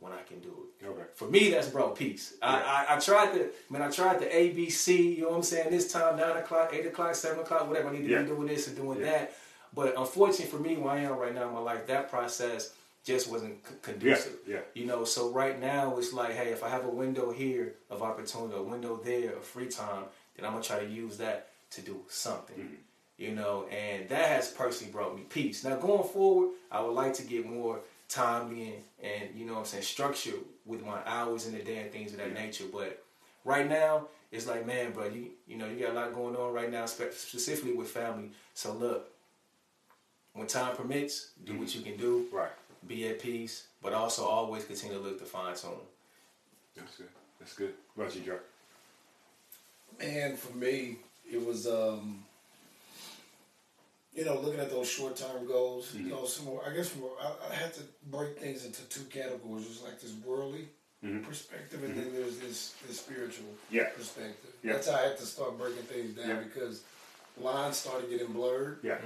when 0.00 0.12
I 0.12 0.22
can 0.22 0.38
do 0.40 0.52
it. 0.80 0.86
Okay. 0.86 1.02
For 1.14 1.26
me, 1.28 1.50
that's 1.50 1.68
brought 1.68 1.96
peace. 1.96 2.34
I, 2.42 2.84
I, 2.88 2.96
I 2.96 2.98
tried 3.00 3.34
the, 3.34 3.50
man, 3.70 3.82
I 3.82 3.90
tried 3.90 4.20
the 4.20 4.26
ABC. 4.26 5.16
You 5.16 5.22
know 5.22 5.30
what 5.30 5.36
I'm 5.36 5.42
saying? 5.42 5.70
This 5.70 5.90
time, 5.92 6.16
nine 6.16 6.36
o'clock, 6.36 6.72
eight 6.72 6.86
o'clock, 6.86 7.14
seven 7.14 7.40
o'clock, 7.40 7.66
whatever. 7.68 7.88
I 7.88 7.92
need 7.92 8.02
to 8.02 8.08
Yeah. 8.08 8.22
be 8.22 8.28
doing 8.28 8.46
this 8.46 8.68
and 8.68 8.76
doing 8.76 9.00
Yeah. 9.00 9.06
that. 9.06 9.32
But 9.74 9.94
unfortunately 9.96 10.46
for 10.46 10.58
me, 10.58 10.76
where 10.76 10.94
I 10.94 11.00
am 11.00 11.16
right 11.16 11.34
now 11.34 11.48
in 11.48 11.54
my 11.54 11.60
life, 11.60 11.86
that 11.86 12.10
process 12.10 12.74
just 13.04 13.30
wasn't 13.30 13.66
c- 13.66 13.74
conducive. 13.82 14.34
Yeah, 14.46 14.56
yeah. 14.56 14.60
You 14.74 14.86
know, 14.86 15.04
so 15.04 15.30
right 15.30 15.58
now 15.60 15.96
it's 15.98 16.12
like, 16.12 16.32
hey, 16.32 16.50
if 16.50 16.62
I 16.62 16.68
have 16.68 16.84
a 16.84 16.90
window 16.90 17.30
here 17.30 17.74
of 17.90 18.02
opportunity, 18.02 18.56
a 18.56 18.62
window 18.62 19.00
there 19.02 19.32
of 19.32 19.44
free 19.44 19.68
time, 19.68 20.04
then 20.36 20.44
I'm 20.44 20.52
gonna 20.52 20.64
try 20.64 20.80
to 20.80 20.86
use 20.86 21.16
that 21.18 21.48
to 21.72 21.80
do 21.80 22.00
something. 22.08 22.56
Mm-hmm. 22.56 22.74
You 23.18 23.34
know, 23.34 23.66
and 23.66 24.08
that 24.10 24.28
has 24.28 24.48
personally 24.52 24.92
brought 24.92 25.16
me 25.16 25.22
peace. 25.28 25.64
Now 25.64 25.76
going 25.76 26.08
forward, 26.08 26.50
I 26.70 26.80
would 26.80 26.92
like 26.92 27.14
to 27.14 27.22
get 27.22 27.46
more 27.46 27.80
timely 28.08 28.74
and, 29.02 29.10
and 29.12 29.34
you 29.34 29.44
know 29.44 29.54
what 29.54 29.60
I'm 29.60 29.64
saying, 29.66 29.82
structure 29.82 30.34
with 30.64 30.84
my 30.84 30.98
hours 31.04 31.46
in 31.46 31.52
the 31.52 31.62
day 31.62 31.78
and 31.78 31.90
things 31.90 32.12
of 32.12 32.18
that 32.18 32.32
nature. 32.32 32.64
But 32.72 33.02
right 33.44 33.68
now, 33.68 34.06
it's 34.30 34.46
like, 34.46 34.66
man, 34.66 34.92
bro, 34.92 35.06
you 35.06 35.30
you 35.46 35.56
know, 35.56 35.66
you 35.66 35.80
got 35.80 35.90
a 35.90 35.94
lot 35.94 36.14
going 36.14 36.36
on 36.36 36.52
right 36.52 36.70
now, 36.70 36.86
spe- 36.86 37.12
specifically 37.12 37.72
with 37.72 37.88
family. 37.88 38.30
So 38.54 38.72
look, 38.72 39.10
when 40.34 40.46
time 40.46 40.76
permits, 40.76 41.30
do 41.44 41.58
what 41.58 41.74
you 41.74 41.82
can 41.82 41.96
do 41.96 42.26
Right. 42.32 42.50
be 42.86 43.08
at 43.08 43.20
peace, 43.20 43.66
but 43.82 43.92
also 43.92 44.24
always 44.24 44.64
continue 44.64 44.96
to 44.96 45.02
look 45.02 45.18
to 45.18 45.24
fine 45.24 45.56
tune. 45.56 45.72
That's 46.76 46.96
good. 46.96 47.08
That's 47.40 47.54
good. 47.54 47.74
What 47.94 48.04
about 48.04 48.16
you, 48.16 48.22
Joe? 48.22 48.38
And 50.00 50.38
for 50.38 50.56
me, 50.56 50.98
it 51.30 51.44
was, 51.44 51.66
um, 51.66 52.24
you 54.14 54.24
know, 54.24 54.38
looking 54.40 54.60
at 54.60 54.70
those 54.70 54.88
short 54.88 55.16
term 55.16 55.46
goals. 55.46 55.92
You 55.94 56.04
know, 56.08 56.24
some 56.24 56.46
more, 56.46 56.62
I 56.68 56.72
guess 56.74 56.88
from, 56.88 57.04
I, 57.20 57.32
I 57.50 57.54
had 57.54 57.74
to 57.74 57.80
break 58.10 58.38
things 58.38 58.64
into 58.64 58.82
two 58.84 59.04
categories. 59.04 59.64
There's 59.64 59.82
like 59.82 60.00
this 60.00 60.12
worldly 60.24 60.68
Mhm. 61.04 61.22
perspective, 61.24 61.82
and 61.84 61.96
then 61.96 62.12
there's 62.12 62.38
this, 62.38 62.74
this 62.86 62.98
spiritual 63.00 63.46
Yeah. 63.70 63.88
perspective. 63.90 64.52
Yeah. 64.64 64.72
That's 64.74 64.88
how 64.88 64.96
I 64.96 65.02
had 65.02 65.18
to 65.18 65.26
start 65.26 65.56
breaking 65.56 65.84
things 65.84 66.14
down 66.16 66.28
Yeah. 66.28 66.40
because 66.40 66.82
lines 67.42 67.76
started 67.76 68.08
getting 68.10 68.32
blurred, 68.32 68.78
Yeah. 68.82 68.98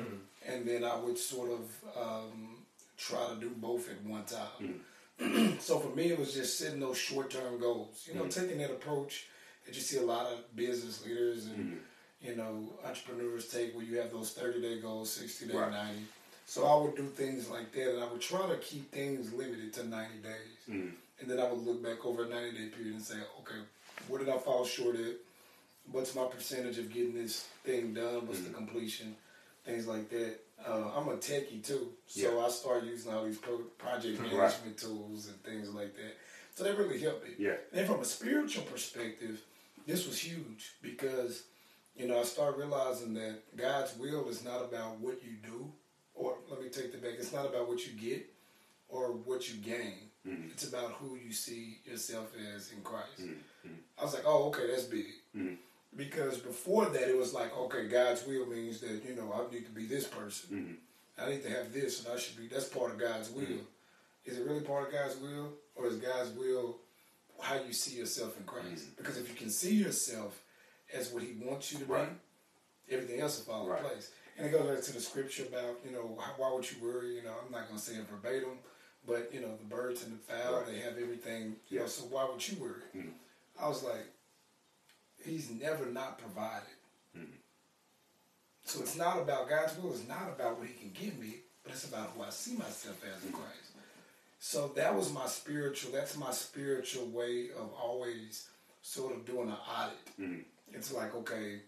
and 0.47 0.67
then 0.67 0.85
I 0.85 0.97
would 0.97 1.19
sort 1.19 1.51
of 1.51 1.71
um, 1.97 2.57
try 2.97 3.29
to 3.31 3.37
do 3.41 3.51
both 3.51 3.91
at 3.91 4.03
one 4.05 4.25
time. 4.25 4.81
Mm-hmm. 5.21 5.57
so 5.61 5.79
for 5.79 5.95
me, 5.95 6.05
it 6.11 6.19
was 6.19 6.35
just 6.35 6.59
setting 6.59 6.81
those 6.81 6.99
short 6.99 7.31
term 7.31 7.61
goals. 7.61 8.07
You 8.09 8.15
know, 8.15 8.23
Mm-hmm. 8.25 8.41
taking 8.41 8.59
that 8.59 8.71
approach 8.71 9.27
that 9.67 9.75
you 9.75 9.81
see 9.81 9.99
a 9.99 10.03
lot 10.03 10.27
of 10.27 10.55
business 10.57 11.05
leaders 11.07 11.47
and 11.47 11.57
Mm-hmm. 11.57 12.27
you 12.29 12.37
know 12.37 12.69
entrepreneurs 12.85 13.49
take, 13.49 13.75
where 13.75 13.85
you 13.85 13.99
have 13.99 14.11
those 14.13 14.31
thirty 14.33 14.61
day 14.61 14.81
goals, 14.81 15.11
sixty 15.13 15.47
day, 15.47 15.55
Right. 15.57 15.71
ninety. 15.71 16.03
So 16.47 16.65
I 16.67 16.75
would 16.83 16.97
do 16.97 17.05
things 17.05 17.49
like 17.49 17.73
that, 17.73 17.95
and 17.95 18.03
I 18.03 18.07
would 18.11 18.21
try 18.21 18.47
to 18.49 18.57
keep 18.57 18.91
things 18.91 19.33
limited 19.33 19.73
to 19.75 19.87
ninety 19.87 20.19
days, 20.19 20.59
Mhm. 20.69 20.93
and 21.21 21.31
then 21.31 21.39
I 21.39 21.51
would 21.51 21.65
look 21.65 21.83
back 21.83 22.05
over 22.05 22.25
a 22.25 22.29
ninety 22.29 22.59
day 22.59 22.67
period 22.75 22.95
and 22.95 23.03
say, 23.05 23.15
okay, 23.41 23.61
where 24.09 24.19
did 24.19 24.29
I 24.29 24.39
fall 24.39 24.65
short 24.65 24.97
at? 24.97 25.15
What's 25.91 26.15
my 26.15 26.25
percentage 26.27 26.79
of 26.79 26.91
getting 26.93 27.15
this 27.15 27.47
thing 27.65 27.93
done? 27.95 28.27
What's 28.27 28.41
Mm-hmm. 28.41 28.49
the 28.53 28.57
completion? 28.57 29.17
Things 29.65 29.87
like 29.87 30.09
that. 30.11 30.37
Uh, 30.67 30.91
I'm 30.97 31.09
a 31.09 31.17
techie 31.17 31.65
too, 31.65 31.89
so 32.07 32.45
I 32.45 32.49
started 32.49 32.89
using 32.89 33.13
all 33.13 33.25
these 33.25 33.39
pro- 33.39 33.59
project 33.79 34.21
Right. 34.21 34.33
management 34.33 34.77
tools 34.79 35.27
and 35.29 35.43
things 35.43 35.71
like 35.71 35.95
that. 35.97 36.17
So 36.55 36.65
that 36.65 36.79
really 36.79 37.01
helped 37.01 37.25
me. 37.27 37.35
Yeah. 37.39 37.57
And 37.73 37.87
from 37.87 38.01
a 38.01 38.05
spiritual 38.05 38.63
perspective, 38.65 39.41
this 39.87 40.07
was 40.07 40.19
huge 40.19 40.73
because, 40.83 41.43
you 41.97 42.07
know, 42.07 42.21
I 42.21 42.23
started 42.25 42.59
realizing 42.59 43.15
that 43.15 43.57
God's 43.57 43.97
will 43.97 44.29
is 44.29 44.45
not 44.45 44.63
about 44.63 44.99
what 45.01 45.23
you 45.25 45.33
do, 45.45 45.71
or 46.15 46.37
let 46.49 46.63
me 46.63 46.69
take 46.69 46.93
that 46.93 47.03
back. 47.03 47.15
It's 47.19 47.33
not 47.33 47.47
about 47.47 47.67
what 47.69 47.85
you 47.87 47.93
get 48.01 48.25
or 48.89 49.09
what 49.13 49.49
you 49.49 49.57
gain. 49.57 50.11
Mm-hmm. 50.27 50.51
It's 50.53 50.69
about 50.69 50.93
who 50.93 51.17
you 51.17 51.33
see 51.33 51.79
yourself 51.85 52.31
as 52.55 52.71
in 52.71 52.83
Christ. 52.83 53.21
Mm-hmm. 53.21 53.71
I 53.99 54.05
was 54.05 54.15
like, 54.15 54.23
oh, 54.27 54.45
okay, 54.49 54.69
that's 54.69 54.85
big. 54.85 55.07
Mhm. 55.37 55.57
Because 55.95 56.39
before 56.39 56.87
that, 56.87 57.09
it 57.09 57.17
was 57.17 57.35
like, 57.35 57.57
okay, 57.57 57.87
God's 57.87 58.27
will 58.27 58.47
means 58.47 58.81
that, 58.81 59.05
you 59.07 59.15
know, 59.15 59.33
I 59.33 59.53
need 59.53 59.67
to 59.67 59.71
be 59.73 59.87
this 59.87 60.07
person. 60.07 60.81
Mhm. 61.19 61.23
I 61.23 61.31
need 61.31 61.43
to 61.43 61.51
have 61.51 61.73
this, 61.73 62.03
and 62.05 62.13
I 62.15 62.19
should 62.19 62.37
be, 62.39 62.47
that's 62.49 62.65
part 62.69 62.93
of 62.93 62.99
God's 62.99 63.29
will. 63.31 63.67
Is 64.25 64.39
it 64.39 64.47
really 64.47 64.63
part 64.63 64.87
of 64.87 64.93
God's 64.93 65.17
will? 65.17 65.53
Or 65.75 65.87
is 65.87 65.97
God's 65.97 66.31
will 66.31 66.79
how 67.41 67.57
you 67.63 67.73
see 67.75 67.97
yourself 67.99 68.37
in 68.39 68.45
Christ? 68.45 68.97
Because 68.97 69.19
if 69.19 69.29
you 69.29 69.35
can 69.35 69.51
see 69.51 69.75
yourself 69.75 70.43
as 70.95 71.11
what 71.13 71.23
He 71.23 71.33
wants 71.45 71.73
you 71.73 71.81
to 71.81 71.85
Right. 71.85 72.09
be, 72.89 72.95
everything 72.95 73.21
else 73.21 73.39
will 73.39 73.45
fall 73.53 73.67
Right. 73.69 73.83
in 73.83 73.91
place. 73.91 74.11
And 74.39 74.47
it 74.47 74.51
goes 74.51 74.67
back 74.75 74.83
to 74.85 74.93
the 74.93 75.01
scripture 75.01 75.45
about, 75.45 75.81
you 75.85 75.91
know, 75.91 76.07
why 76.39 76.51
would 76.53 76.71
you 76.71 76.79
worry? 76.83 77.17
You 77.17 77.23
know, 77.23 77.35
I'm 77.45 77.53
not 77.53 77.69
going 77.69 77.79
to 77.79 77.85
say 77.85 77.97
it 77.97 78.07
verbatim, 78.09 78.59
but, 79.07 79.33
you 79.35 79.41
know, 79.41 79.55
the 79.57 79.65
birds 79.65 80.03
and 80.05 80.15
the 80.15 80.23
fowl, 80.33 80.55
Right. 80.55 80.67
they 80.67 80.79
have 80.79 80.97
everything, 80.97 81.61
you 81.69 81.79
know, 81.81 81.85
Yeah. 81.85 81.89
so 81.91 82.05
why 82.05 82.25
would 82.25 82.47
you 82.49 82.57
worry? 82.59 82.83
Mhm. 82.95 83.13
I 83.59 83.69
was 83.69 83.83
like, 83.83 84.07
He's 85.25 85.51
never 85.51 85.87
not 85.87 86.19
provided. 86.19 86.69
Mm-hmm. 87.17 87.37
So 88.65 88.81
it's 88.81 88.97
not 88.97 89.19
about 89.19 89.49
God's 89.49 89.77
will. 89.79 89.93
It's 89.93 90.09
not 90.09 90.29
about 90.29 90.59
what 90.59 90.69
He 90.69 90.75
can 90.75 90.91
give 90.93 91.19
me, 91.19 91.37
but 91.63 91.73
it's 91.73 91.85
about 91.89 92.11
who 92.17 92.23
I 92.23 92.31
see 92.31 92.55
myself 92.55 93.03
as 93.05 93.25
in 93.25 93.33
Christ. 93.33 93.73
So 94.39 94.73
that 94.75 94.95
was 94.95 95.13
my 95.13 95.27
spiritual. 95.27 95.93
That's 95.93 96.17
my 96.17 96.33
spiritual 96.33 97.07
way 97.07 97.51
of 97.57 97.71
always 97.81 98.49
sort 98.83 99.15
of 99.15 99.25
doing 99.25 99.49
an 99.49 99.57
audit. 99.69 100.19
Mhm. 100.21 100.45
It's 100.73 100.93
like, 100.93 101.15
okay, 101.15 101.61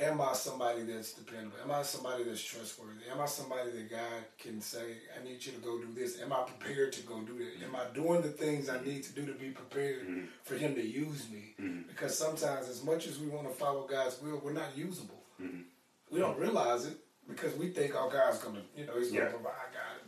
am 0.00 0.20
I 0.20 0.32
somebody 0.32 0.82
that's 0.82 1.12
dependable? 1.12 1.56
Am 1.62 1.70
I 1.70 1.82
somebody 1.82 2.24
that's 2.24 2.42
trustworthy? 2.42 3.10
Am 3.10 3.20
I 3.20 3.26
somebody 3.26 3.70
that 3.72 3.90
God 3.90 4.24
can 4.38 4.60
say, 4.60 4.96
I 5.18 5.24
need 5.24 5.44
you 5.44 5.52
to 5.52 5.58
go 5.58 5.78
do 5.78 5.88
this? 5.94 6.20
Am 6.20 6.32
I 6.32 6.42
prepared 6.42 6.92
to 6.94 7.02
go 7.02 7.20
do 7.20 7.38
that? 7.38 7.64
Am 7.64 7.76
I 7.76 7.92
doing 7.94 8.22
the 8.22 8.28
things 8.28 8.68
I 8.68 8.82
need 8.82 9.02
to 9.04 9.12
do 9.12 9.26
to 9.26 9.32
be 9.32 9.50
prepared 9.50 10.08
mm-hmm. 10.08 10.24
for 10.44 10.56
Him 10.56 10.74
to 10.74 10.86
use 10.86 11.28
me? 11.30 11.54
Mm-hmm. 11.60 11.88
Because 11.88 12.16
sometimes, 12.16 12.68
as 12.68 12.82
much 12.82 13.06
as 13.06 13.18
we 13.18 13.28
want 13.28 13.48
to 13.48 13.54
follow 13.54 13.86
God's 13.86 14.20
will, 14.22 14.40
we're 14.42 14.52
not 14.52 14.76
usable. 14.76 15.22
Mm-hmm. 15.40 15.62
We 16.10 16.20
don't 16.20 16.38
realize 16.38 16.86
it 16.86 16.96
because 17.28 17.54
we 17.56 17.68
think, 17.68 17.94
oh, 17.96 18.10
God's 18.10 18.38
going 18.38 18.56
to, 18.56 18.62
you 18.76 18.86
know, 18.86 18.98
He's 18.98 19.10
going 19.10 19.24
to 19.24 19.26
Yeah. 19.26 19.30
provide 19.30 19.52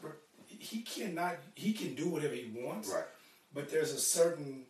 God. 0.03 0.12
He 0.47 0.81
cannot, 0.83 1.37
He 1.55 1.73
can 1.73 1.94
do 1.94 2.09
whatever 2.09 2.35
He 2.35 2.51
wants. 2.55 2.88
Right. 2.88 3.05
But 3.53 3.70
there's 3.70 3.92
a 3.92 3.99
certain 3.99 4.64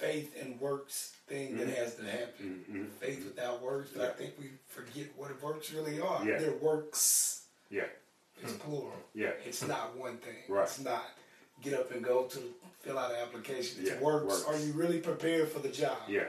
faith 0.00 0.34
and 0.40 0.58
works 0.60 1.12
thing 1.28 1.56
that 1.58 1.68
has 1.68 1.94
to 1.96 2.02
happen. 2.04 2.64
Mhm. 2.68 2.90
Faith 3.00 3.24
without 3.24 3.60
works, 3.62 3.90
but 3.94 4.10
I 4.10 4.12
think 4.14 4.34
we 4.38 4.50
forget 4.66 5.06
what 5.16 5.40
works 5.42 5.70
really 5.72 6.00
are. 6.00 6.26
Yeah. 6.26 6.38
They're 6.38 6.52
works. 6.56 7.42
Yeah. 7.70 7.86
It's 8.42 8.54
plural. 8.54 8.92
Yeah. 9.14 9.32
It's 9.44 9.62
not 9.62 9.94
one 9.96 10.16
thing. 10.18 10.42
Right. 10.48 10.64
It's 10.64 10.80
not 10.80 11.04
get 11.62 11.74
up 11.74 11.90
and 11.90 12.02
go 12.02 12.24
to 12.24 12.54
fill 12.80 12.98
out 12.98 13.10
an 13.12 13.18
application. 13.18 13.82
It's 13.82 13.90
Yeah, 13.90 14.00
works. 14.00 14.26
works. 14.26 14.44
Are 14.46 14.56
you 14.58 14.72
really 14.72 15.00
prepared 15.00 15.50
for 15.50 15.58
the 15.58 15.68
job? 15.68 15.98
Yeah. 16.08 16.28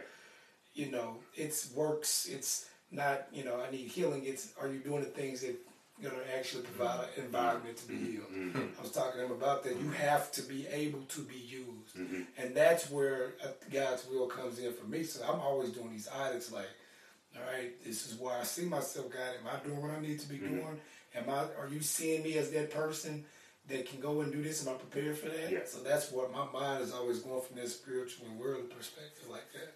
You 0.74 0.92
know, 0.92 1.24
it's 1.36 1.72
works. 1.72 2.28
It's 2.28 2.66
not, 2.92 3.28
you 3.32 3.44
know, 3.46 3.60
I 3.62 3.72
need 3.72 3.88
healing. 3.88 4.26
It's 4.26 4.50
are 4.60 4.68
you 4.68 4.80
doing 4.80 5.02
the 5.04 5.10
things 5.10 5.42
that 5.42 5.56
going 6.02 6.16
to 6.16 6.38
actually 6.38 6.64
provide 6.64 7.06
an 7.18 7.26
environment 7.26 7.78
to 7.78 7.88
be 7.88 7.94
mm-hmm. 7.96 8.12
healed? 8.12 8.34
Mm-hmm. 8.34 8.80
I 8.80 8.82
was 8.82 8.92
talking 8.92 9.20
to 9.20 9.26
him 9.26 9.32
about 9.32 9.64
that. 9.64 9.74
You 9.74 9.80
mm-hmm. 9.80 9.94
have 9.94 10.32
to 10.34 10.42
be 10.42 10.68
able 10.72 11.02
to 11.02 11.22
be 11.22 11.38
used. 11.38 11.96
And 12.38 12.56
that's 12.56 12.90
where 12.90 13.34
uh, 13.44 13.50
God's 13.72 14.08
will 14.10 14.28
comes 14.28 14.60
in 14.60 14.74
for 14.74 14.86
me. 14.86 15.04
So 15.04 15.24
I'm 15.24 15.40
always 15.40 15.70
doing 15.72 15.92
these 15.92 16.08
audits 16.08 16.52
like, 16.52 16.70
all 17.36 17.44
right, 17.54 17.72
this 17.86 18.12
is 18.12 18.20
where 18.20 18.38
I 18.38 18.44
see 18.44 18.66
myself, 18.66 19.10
God. 19.12 19.22
Am 19.40 19.48
I 19.48 19.66
doing 19.66 19.82
what 19.82 19.92
I 19.92 20.02
need 20.02 20.20
to 20.20 20.30
be 20.30 20.38
doing? 20.38 20.80
Am 21.16 21.30
I? 21.30 21.46
Are 21.60 21.70
you 21.70 21.82
seeing 21.82 22.24
me 22.24 22.38
as 22.38 22.52
that 22.52 22.72
person 22.72 23.24
that 23.70 23.90
can 23.90 24.00
go 24.00 24.22
and 24.22 24.32
do 24.32 24.42
this? 24.42 24.66
Am 24.66 24.74
I 24.74 24.78
prepared 24.78 25.18
for 25.18 25.30
that? 25.30 25.52
Yeah. 25.52 25.60
So 25.66 25.80
that's 25.80 26.12
what 26.12 26.32
my 26.34 26.46
mind 26.52 26.84
is 26.84 26.94
always 26.94 27.20
going 27.20 27.42
from 27.42 27.58
that 27.58 27.70
spiritual 27.70 28.28
and 28.30 28.40
worldly 28.40 28.64
perspective 28.64 29.30
like 29.30 29.52
that. 29.54 29.74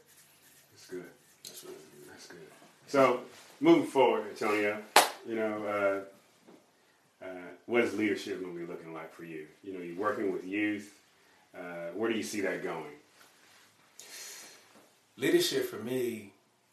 That's 0.72 0.88
good. 0.88 1.06
That's 1.46 1.64
really 1.64 1.76
good. 1.76 2.12
That's 2.12 2.28
good. 2.28 2.40
So, 2.88 3.22
moving 3.60 3.88
forward, 3.88 4.26
Antonio, 4.30 4.78
you 5.28 5.36
know, 5.36 5.66
uh, 5.66 6.15
uh, 7.26 7.48
what 7.66 7.82
is 7.84 7.94
leadership 7.96 8.42
going 8.42 8.54
to 8.54 8.60
be 8.60 8.66
looking 8.72 8.94
like 8.94 9.14
for 9.14 9.24
you? 9.26 9.48
You 9.64 9.74
know, 9.74 9.80
you're 9.80 9.98
working 9.98 10.32
with 10.32 10.46
youth. 10.46 10.94
Uh, 11.58 11.90
where 11.96 12.10
do 12.12 12.16
you 12.18 12.24
see 12.24 12.42
that 12.42 12.64
going? 12.64 12.92
Leadership 15.18 15.66
for 15.66 15.78
me, 15.78 16.32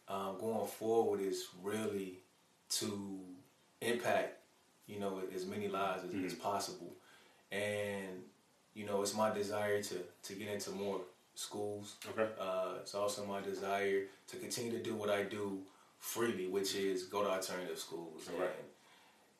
um, 0.08 0.36
going 0.40 0.66
forward 0.66 1.20
is 1.20 1.46
really 1.62 2.18
to 2.70 3.20
impact, 3.80 4.38
you 4.86 4.98
know, 4.98 5.20
as 5.34 5.46
many 5.46 5.68
lives 5.68 6.04
as, 6.04 6.10
Mm-hmm. 6.10 6.26
as 6.26 6.34
possible. 6.34 6.92
And, 7.52 8.22
you 8.74 8.84
know, 8.86 9.02
it's 9.02 9.14
my 9.14 9.30
desire 9.32 9.80
to, 9.82 9.94
to 10.24 10.32
get 10.34 10.48
into 10.48 10.70
more 10.70 11.00
schools. 11.34 11.94
Okay. 12.10 12.28
Uh, 12.40 12.74
it's 12.80 12.94
also 12.94 13.24
my 13.26 13.40
desire 13.40 14.02
to 14.28 14.36
continue 14.36 14.72
to 14.72 14.82
do 14.82 14.94
what 14.94 15.08
I 15.10 15.22
do 15.22 15.58
freely, 15.98 16.48
which 16.48 16.74
is 16.74 17.04
go 17.04 17.22
to 17.22 17.30
alternative 17.30 17.78
schools 17.78 18.28
Right. 18.28 18.40
and, 18.48 18.66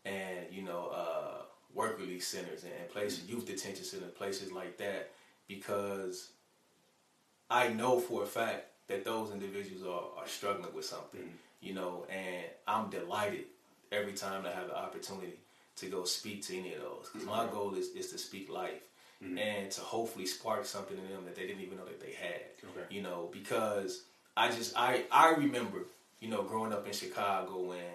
and, 0.04 0.46
you 0.50 0.62
know, 0.62 0.90
uh, 0.94 1.42
work 1.74 1.98
release 1.98 2.26
centers 2.26 2.64
and, 2.64 2.72
and 2.80 2.88
places, 2.90 3.20
mm-hmm. 3.20 3.36
youth 3.36 3.46
detention 3.46 3.84
centers, 3.84 4.10
places 4.12 4.52
like 4.52 4.76
that, 4.78 5.10
because 5.48 6.30
I 7.50 7.68
know 7.68 8.00
for 8.00 8.22
a 8.22 8.26
fact 8.26 8.66
that 8.88 9.04
those 9.04 9.30
individuals 9.32 9.82
are, 9.84 10.22
are 10.22 10.28
struggling 10.28 10.74
with 10.74 10.84
something, 10.84 11.20
mm-hmm. 11.20 11.36
you 11.60 11.74
know, 11.74 12.06
and 12.10 12.44
I'm 12.66 12.90
delighted 12.90 13.44
every 13.90 14.12
time 14.12 14.44
I 14.46 14.50
have 14.50 14.68
the 14.68 14.76
opportunity 14.76 15.38
to 15.76 15.86
go 15.86 16.04
speak 16.04 16.42
to 16.46 16.58
any 16.58 16.74
of 16.74 16.80
those. 16.82 17.08
Because 17.12 17.26
my 17.26 17.44
mm-hmm. 17.44 17.54
goal 17.54 17.74
is, 17.74 17.88
is 17.90 18.10
to 18.12 18.18
speak 18.18 18.50
life 18.50 18.82
and 19.38 19.70
to 19.70 19.80
hopefully 19.80 20.26
spark 20.26 20.64
something 20.64 20.98
in 20.98 21.08
them 21.08 21.24
that 21.24 21.36
they 21.36 21.46
didn't 21.46 21.62
even 21.62 21.78
know 21.78 21.84
that 21.84 22.00
they 22.00 22.12
had. 22.12 22.42
Okay. 22.64 22.92
You 22.92 23.02
know, 23.02 23.28
because 23.32 24.02
I 24.36 24.48
just, 24.48 24.76
I, 24.76 25.04
I 25.12 25.30
remember, 25.34 25.84
you 26.18 26.28
know, 26.28 26.42
growing 26.42 26.72
up 26.72 26.86
in 26.88 26.92
Chicago 26.92 27.70
and 27.70 27.94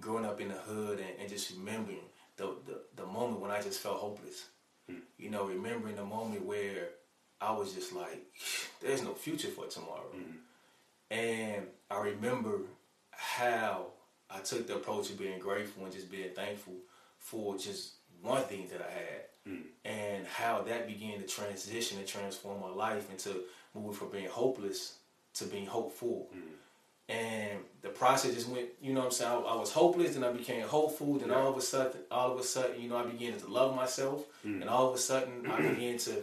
growing 0.00 0.24
up 0.24 0.40
in 0.40 0.48
the 0.48 0.54
hood 0.54 0.98
and, 0.98 1.20
and 1.20 1.28
just 1.28 1.52
remembering 1.56 2.00
the, 2.36 2.54
the, 2.66 2.80
the 2.96 3.06
moment 3.06 3.40
when 3.40 3.50
I 3.50 3.60
just 3.62 3.80
felt 3.80 3.98
hopeless. 3.98 4.46
Hmm. 4.88 4.98
You 5.18 5.30
know, 5.30 5.46
remembering 5.46 5.96
the 5.96 6.04
moment 6.04 6.44
where 6.44 6.88
I 7.40 7.52
was 7.52 7.72
just 7.72 7.92
like, 7.92 8.24
there's 8.80 9.02
no 9.02 9.14
future 9.14 9.48
for 9.48 9.66
tomorrow. 9.66 10.10
Hmm. 10.12 10.36
And 11.10 11.66
I 11.90 12.00
remember 12.00 12.60
how 13.10 13.86
I 14.30 14.40
took 14.40 14.66
the 14.66 14.76
approach 14.76 15.10
of 15.10 15.18
being 15.18 15.38
grateful 15.38 15.84
and 15.84 15.92
just 15.92 16.10
being 16.10 16.30
thankful 16.34 16.74
for 17.18 17.56
just 17.56 17.94
one 18.22 18.42
thing 18.44 18.68
that 18.72 18.80
I 18.80 18.90
had. 18.90 19.22
Hmm. 19.46 19.62
And 19.84 20.26
how 20.26 20.62
that 20.62 20.86
began 20.86 21.20
to 21.20 21.26
transition 21.26 21.98
and 21.98 22.06
transform 22.06 22.60
my 22.60 22.68
life 22.68 23.10
into 23.10 23.42
moving 23.74 23.92
from 23.92 24.10
being 24.10 24.28
hopeless 24.28 24.94
to 25.34 25.44
being 25.44 25.66
hopeful. 25.66 26.28
And 27.08 27.60
the 27.82 27.88
process 27.88 28.34
just 28.34 28.48
went, 28.48 28.66
you 28.80 28.92
know 28.92 29.00
what 29.00 29.06
I'm 29.06 29.12
saying? 29.12 29.30
I, 29.30 29.36
I 29.36 29.56
was 29.56 29.70
hopeless, 29.70 30.14
then 30.14 30.24
I 30.24 30.32
became 30.32 30.66
hopeful, 30.66 31.14
then 31.18 31.30
all 31.30 31.48
of 31.48 31.56
a 31.56 31.60
sudden, 31.60 32.00
all 32.10 32.32
of 32.32 32.40
a 32.40 32.42
sudden, 32.42 32.80
you 32.82 32.88
know, 32.88 32.96
I 32.96 33.04
began 33.04 33.38
to 33.38 33.46
love 33.46 33.76
myself, 33.76 34.24
mm. 34.44 34.60
and 34.60 34.68
all 34.68 34.88
of 34.88 34.94
a 34.94 34.98
sudden, 34.98 35.48
I 35.48 35.60
began 35.60 35.98
to 35.98 36.22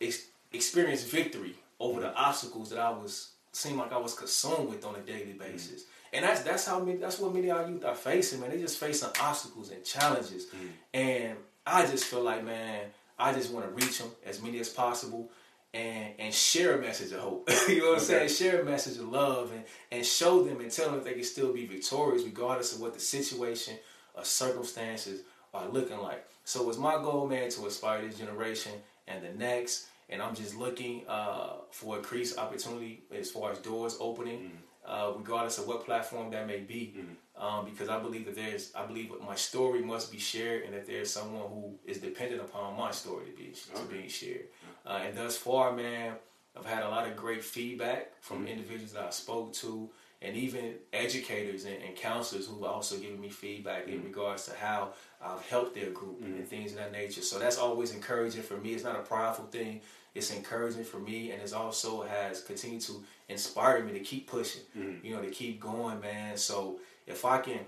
ex- 0.00 0.26
experience 0.52 1.04
victory 1.04 1.54
over 1.78 2.00
the 2.00 2.12
obstacles 2.14 2.70
that 2.70 2.80
I 2.80 2.90
was 2.90 3.30
seemed 3.52 3.78
like 3.78 3.92
I 3.92 3.98
was 3.98 4.14
consumed 4.14 4.68
with 4.68 4.84
on 4.84 4.96
a 4.96 5.00
daily 5.00 5.34
mm. 5.34 5.38
basis. 5.38 5.84
And 6.12 6.24
that's 6.24 6.42
that's 6.42 6.66
how 6.66 6.80
many, 6.80 6.98
that's 6.98 7.20
what 7.20 7.32
many 7.32 7.48
of 7.50 7.58
our 7.58 7.68
youth 7.68 7.84
are 7.84 7.94
facing, 7.94 8.40
man. 8.40 8.50
They 8.50 8.58
just 8.58 8.78
facing 8.78 9.10
obstacles 9.20 9.70
and 9.70 9.84
challenges, 9.84 10.46
mm. 10.46 10.70
and 10.92 11.36
I 11.64 11.86
just 11.86 12.04
feel 12.04 12.22
like, 12.22 12.44
man, 12.44 12.86
I 13.16 13.32
just 13.32 13.52
want 13.52 13.64
to 13.64 13.70
reach 13.72 13.98
them 13.98 14.10
as 14.26 14.42
many 14.42 14.58
as 14.58 14.70
possible. 14.70 15.30
And, 15.72 16.14
and 16.18 16.34
share 16.34 16.76
a 16.76 16.80
message 16.80 17.12
of 17.12 17.20
hope. 17.20 17.48
you 17.68 17.78
know 17.78 17.90
what 17.90 17.98
I'm 17.98 18.04
Okay. 18.04 18.26
saying? 18.26 18.28
Share 18.28 18.60
a 18.62 18.64
message 18.64 18.98
of 18.98 19.08
love 19.08 19.52
and, 19.52 19.62
and 19.92 20.04
show 20.04 20.42
them 20.42 20.60
and 20.60 20.68
tell 20.70 20.86
them 20.86 20.96
that 20.96 21.04
they 21.04 21.12
can 21.12 21.22
still 21.22 21.52
be 21.52 21.64
victorious 21.64 22.24
regardless 22.24 22.74
of 22.74 22.80
what 22.80 22.92
the 22.92 22.98
situation 22.98 23.76
or 24.14 24.24
circumstances 24.24 25.20
are 25.54 25.68
looking 25.68 25.98
like. 25.98 26.26
So 26.44 26.68
it's 26.68 26.78
my 26.78 26.94
goal, 26.96 27.28
man, 27.28 27.50
to 27.50 27.64
inspire 27.64 28.02
this 28.04 28.18
generation 28.18 28.72
and 29.06 29.24
the 29.24 29.32
next. 29.32 29.86
And 30.08 30.20
I'm 30.20 30.34
just 30.34 30.56
looking 30.56 31.04
uh, 31.06 31.58
for 31.70 31.96
increased 31.98 32.36
opportunity 32.36 33.04
as 33.16 33.30
far 33.30 33.52
as 33.52 33.58
doors 33.58 33.96
opening, 34.00 34.50
uh, 34.84 35.12
regardless 35.16 35.58
of 35.58 35.68
what 35.68 35.84
platform 35.84 36.32
that 36.32 36.48
may 36.48 36.58
be. 36.58 36.96
Um, 37.38 37.64
because 37.64 37.88
I 37.88 37.98
believe 38.00 38.26
that 38.26 38.34
there's, 38.34 38.72
I 38.74 38.84
believe 38.84 39.12
my 39.26 39.36
story 39.36 39.80
must 39.82 40.10
be 40.12 40.18
shared, 40.18 40.64
and 40.64 40.74
that 40.74 40.84
there's 40.86 41.10
someone 41.10 41.48
who 41.48 41.78
is 41.86 41.98
dependent 41.98 42.42
upon 42.42 42.76
my 42.76 42.90
story 42.90 43.26
to 43.26 43.32
be 43.32 43.52
to 43.52 43.78
Okay. 43.82 43.96
being 43.96 44.08
shared. 44.08 44.48
Uh, 44.86 45.00
and 45.04 45.16
thus 45.16 45.36
far, 45.36 45.72
man, 45.72 46.14
I've 46.56 46.66
had 46.66 46.82
a 46.82 46.88
lot 46.88 47.06
of 47.06 47.16
great 47.16 47.44
feedback 47.44 48.12
from 48.20 48.38
mm-hmm. 48.38 48.48
individuals 48.48 48.92
that 48.92 49.04
I 49.04 49.10
spoke 49.10 49.52
to, 49.54 49.88
and 50.22 50.36
even 50.36 50.74
educators 50.92 51.64
and, 51.64 51.82
and 51.82 51.96
counselors 51.96 52.46
who 52.46 52.56
have 52.56 52.64
also 52.64 52.98
given 52.98 53.20
me 53.20 53.28
feedback 53.28 53.88
in 53.88 53.94
mm-hmm. 53.94 54.08
regards 54.08 54.46
to 54.46 54.54
how 54.54 54.90
I've 55.22 55.42
helped 55.48 55.74
their 55.74 55.90
group 55.90 56.20
and 56.22 56.34
mm-hmm. 56.34 56.44
things 56.44 56.72
of 56.72 56.78
that 56.78 56.92
nature. 56.92 57.22
So 57.22 57.38
that's 57.38 57.58
always 57.58 57.94
encouraging 57.94 58.42
for 58.42 58.56
me. 58.56 58.74
It's 58.74 58.84
not 58.84 58.96
a 58.96 59.02
prideful 59.02 59.46
thing. 59.46 59.80
It's 60.14 60.34
encouraging 60.34 60.84
for 60.84 60.98
me, 60.98 61.30
and 61.30 61.40
it 61.40 61.52
also 61.52 62.02
has 62.02 62.42
continued 62.42 62.82
to 62.82 63.04
inspire 63.28 63.84
me 63.84 63.92
to 63.92 64.00
keep 64.00 64.28
pushing. 64.28 64.62
You 65.04 65.14
know, 65.14 65.22
to 65.22 65.30
keep 65.30 65.60
going, 65.60 66.00
man. 66.00 66.36
So 66.36 66.80
if 67.06 67.24
I 67.24 67.38
can, 67.38 67.60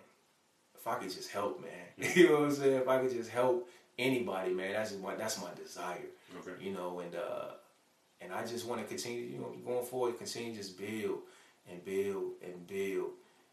if 0.75 0.87
I 0.87 0.96
could 0.96 1.11
just 1.11 1.31
help, 1.31 1.62
man, 1.62 2.11
you 2.16 2.29
know 2.29 2.40
what 2.40 2.44
I'm 2.46 2.51
saying? 2.53 2.81
If 2.83 2.88
I 2.88 2.98
could 2.98 3.12
just 3.12 3.31
help 3.31 3.68
anybody, 4.03 4.53
man, 4.53 4.73
that's 4.73 4.91
just 4.91 5.03
my 5.03 5.15
that's 5.15 5.41
my 5.41 5.51
desire. 5.55 5.99
Okay. 6.38 6.65
You 6.65 6.73
know, 6.73 7.01
and 7.01 7.15
uh, 7.15 7.53
and 8.21 8.33
I 8.33 8.45
just 8.45 8.67
want 8.67 8.81
to 8.81 8.87
continue, 8.87 9.23
you 9.23 9.38
know, 9.38 9.55
going 9.65 9.85
forward, 9.85 10.19
continue 10.19 10.53
to 10.53 10.59
just 10.59 10.79
build 10.79 11.21
and 11.71 11.85
build 11.85 12.33
and 12.43 12.67
build, 12.67 13.11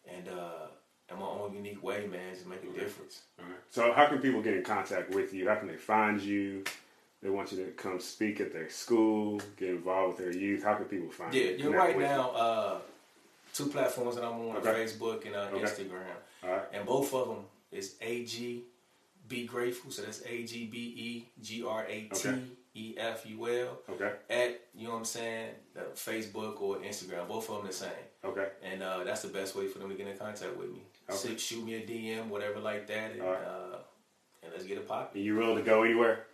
and 0.08 0.28
uh, 0.28 0.68
in 1.12 1.20
my 1.20 1.26
own 1.26 1.54
unique 1.54 1.84
way, 1.84 2.08
man, 2.08 2.34
just 2.34 2.48
make 2.48 2.64
a 2.64 2.80
difference. 2.80 3.22
All 3.40 3.46
right. 3.46 3.56
So, 3.70 3.94
how 3.94 4.08
can 4.08 4.20
people 4.20 4.42
get 4.42 4.56
in 4.56 4.64
contact 4.64 5.14
with 5.14 5.34
you? 5.34 5.48
How 5.48 5.56
can 5.56 5.68
they 5.68 5.78
find 5.78 6.22
you? 6.22 6.64
They 7.22 7.30
want 7.30 7.52
you 7.52 7.66
to 7.66 7.72
come 7.72 8.00
speak 8.00 8.40
at 8.40 8.54
their 8.54 8.70
school, 8.70 9.42
get 9.58 9.70
involved 9.70 10.20
with 10.20 10.34
their 10.34 10.42
youth. 10.42 10.64
How 10.64 10.76
can 10.76 10.86
people 10.86 11.10
find 11.10 11.34
you? 11.34 11.42
Yeah, 11.42 11.50
you? 11.52 11.64
you're 11.64 11.74
right 11.74 11.98
now. 12.00 12.30
Uh, 12.32 12.78
two 13.54 13.68
platforms 13.68 14.16
that 14.16 14.24
I'm 14.24 14.40
on: 14.40 14.58
Okay. 14.58 14.70
Facebook 14.70 15.26
and 15.26 15.36
uh. 15.36 15.50
Instagram, 15.52 16.06
All 16.44 16.50
right. 16.50 16.62
and 16.74 16.86
both 16.86 17.14
of 17.14 17.28
them 17.28 17.46
is 17.72 17.96
AG 18.02 18.64
Be 19.30 19.46
Grateful. 19.46 19.92
So 19.92 20.02
that's 20.02 20.22
A 20.26 20.44
G 20.44 20.65
B 20.65 20.78
E 20.78 21.30
G 21.42 21.63
R 21.63 21.86
A 21.88 22.10
T 22.13 22.30
E 22.76 22.96
F 22.98 23.26
U 23.28 23.48
L. 23.48 23.80
Okay. 23.92 24.12
At 24.30 24.60
you 24.76 24.86
know 24.88 24.94
what 24.94 25.00
I'm 25.00 25.06
saying, 25.06 25.52
uh, 25.78 25.82
Facebook 25.96 26.62
or 26.62 26.78
Instagram, 26.78 27.28
both 27.28 27.50
of 27.50 27.58
them 27.58 27.68
the 27.68 27.74
same. 27.74 27.89
Okay. 28.26 28.48
and 28.63 28.84
uh, 28.84 29.04
that's 29.06 29.22
the 29.22 29.30
best 29.30 29.56
way 29.56 29.68
for 29.68 29.80
them 29.80 29.88
to 29.89 29.96
get 29.96 30.06
in 30.08 30.18
contact 30.18 30.58
with 30.58 30.70
me. 30.72 30.82
Okay. 31.10 31.30
Shoot- 31.30 31.39
shoot 31.39 31.63
me 31.65 31.76
a 31.76 31.82
DM, 31.82 32.28
whatever 32.28 32.60
like 32.60 32.86
that, 32.88 33.12
and, 33.13 33.22
right. 33.22 33.38
uh, 33.46 33.78
and 34.44 34.52
let's 34.52 34.65
get 34.65 34.78
it 34.78 34.86
popping. 34.88 35.22
Are 35.22 35.24
you 35.24 35.36
willing 35.38 35.56
to 35.56 35.62
go 35.62 35.84
anywhere? 35.84 36.26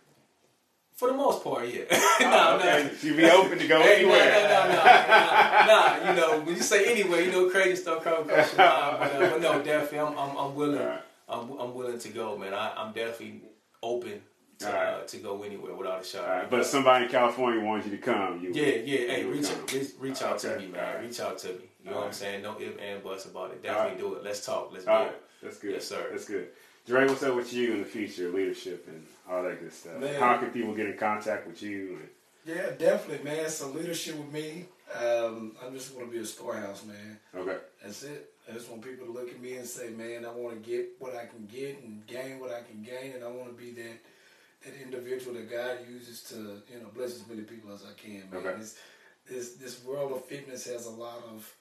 For 0.96 1.08
the 1.08 1.14
most 1.14 1.44
part, 1.44 1.68
yeah. 1.68 1.82
Oh, 1.90 2.16
no, 2.20 2.56
okay. 2.58 2.90
no. 2.90 3.08
You 3.08 3.16
be 3.16 3.30
open 3.30 3.58
to 3.58 3.68
go 3.68 3.80
Hey, 3.82 4.02
no, 4.02 4.14
anywhere. 4.14 4.32
no, 4.32 4.48
no, 4.48 4.68
no, 4.68 4.84
nah, 4.84 5.66
nah, 5.66 6.10
you 6.10 6.16
know, 6.16 6.40
when 6.40 6.56
you 6.56 6.62
say 6.62 6.90
anywhere, 6.90 7.20
you 7.20 7.30
know, 7.30 7.50
crazy 7.50 7.76
stuff 7.76 8.02
comes 8.02 8.26
across 8.28 8.56
your 8.56 8.66
mind. 8.66 8.96
But, 8.98 9.12
uh, 9.22 9.30
but 9.30 9.40
no, 9.42 9.62
definitely, 9.62 9.98
I'm, 10.00 10.18
I'm, 10.18 10.36
I'm 10.36 10.54
willing. 10.54 10.78
Right. 10.80 11.00
I'm, 11.28 11.50
I'm 11.58 11.74
willing 11.74 11.98
to 11.98 12.08
go, 12.10 12.36
man. 12.36 12.54
I, 12.54 12.72
I'm 12.76 12.92
definitely 12.92 13.42
open 13.82 14.20
to, 14.60 14.66
All 14.68 14.72
right. 14.72 14.94
uh, 14.94 15.00
to 15.06 15.16
go 15.18 15.42
anywhere 15.42 15.74
without 15.74 16.00
a 16.00 16.04
shot. 16.04 16.24
All 16.24 16.30
right. 16.30 16.50
But 16.50 16.60
if 16.60 16.66
somebody 16.66 17.04
in 17.06 17.10
California 17.10 17.62
wants 17.64 17.86
you 17.86 17.92
to 17.92 17.98
come, 18.02 18.40
you 18.42 18.52
Yeah, 18.52 18.76
yeah. 18.84 18.98
Hey, 19.12 19.20
you 19.22 19.30
reach 19.30 19.46
out, 19.50 19.72
reach, 19.72 19.88
reach 19.98 20.22
out 20.22 20.38
to 20.40 20.56
me, 20.58 20.66
man. 20.68 20.84
all 20.84 20.94
right. 20.94 21.04
Reach 21.04 21.20
out 21.20 21.38
to 21.38 21.48
me. 21.48 21.54
You 21.84 21.90
know 21.90 21.96
All 21.96 22.00
what 22.02 22.06
I'm 22.08 22.12
saying? 22.14 22.42
Don't 22.42 22.60
if 22.60 22.78
and 22.80 23.02
buts 23.02 23.26
about 23.26 23.50
it. 23.52 23.68
All 23.68 23.74
Definitely 23.74 24.00
do 24.00 24.14
it. 24.14 24.24
Let's 24.24 24.44
talk. 24.46 24.70
Let's 24.72 24.86
All 24.86 24.98
build. 24.98 25.08
right. 25.08 25.20
That's 25.42 25.58
good. 25.58 25.72
Yes, 25.72 25.86
sir. 25.86 26.06
That's 26.10 26.24
good. 26.24 26.48
Dre, 26.86 27.06
what's 27.06 27.22
up 27.22 27.34
with 27.34 27.52
you 27.52 27.72
in 27.74 27.78
the 27.80 27.84
future, 27.84 28.30
leadership 28.30 28.86
and 28.88 29.04
all 29.28 29.42
that 29.42 29.60
good 29.60 29.72
stuff? 29.72 29.98
Man. 29.98 30.18
How 30.20 30.38
can 30.38 30.50
people 30.50 30.72
get 30.74 30.86
in 30.86 30.96
contact 30.96 31.46
with 31.46 31.60
you? 31.62 31.98
And, 32.00 32.56
Yeah, 32.56 32.70
definitely, 32.78 33.24
man. 33.24 33.48
So 33.50 33.68
leadership 33.70 34.16
with 34.16 34.32
me, 34.32 34.66
um, 34.94 35.52
I 35.64 35.68
just 35.70 35.94
want 35.96 36.08
to 36.08 36.12
be 36.16 36.22
a 36.22 36.24
storehouse, 36.24 36.84
man. 36.84 37.18
okay. 37.36 37.56
That's 37.82 38.04
it. 38.04 38.30
I 38.48 38.52
just 38.52 38.70
want 38.70 38.82
people 38.82 39.06
to 39.06 39.12
look 39.12 39.28
at 39.30 39.40
me 39.40 39.54
and 39.54 39.66
say, 39.66 39.90
man, 39.90 40.24
I 40.24 40.30
want 40.30 40.62
to 40.62 40.70
get 40.70 40.90
what 40.98 41.16
I 41.16 41.26
can 41.26 41.46
get 41.46 41.82
and 41.82 42.06
gain 42.06 42.38
what 42.38 42.52
I 42.52 42.62
can 42.62 42.82
gain, 42.82 43.14
and 43.14 43.24
I 43.24 43.28
want 43.28 43.48
to 43.48 43.54
be 43.54 43.72
that 43.72 43.98
that 44.64 44.82
individual 44.82 45.34
that 45.34 45.50
God 45.50 45.78
uses 45.88 46.22
to, 46.24 46.62
you 46.72 46.80
know, 46.80 46.88
bless 46.94 47.14
as 47.14 47.26
many 47.28 47.42
people 47.42 47.72
as 47.72 47.84
I 47.84 47.92
can, 48.00 48.28
man. 48.30 48.46
Okay. 48.46 48.58
This, 48.58 48.78
this 49.28 49.54
this 49.54 49.84
world 49.84 50.12
of 50.12 50.24
fitness 50.24 50.66
has 50.66 50.86
a 50.86 50.90
lot 50.90 51.22
of 51.30 51.52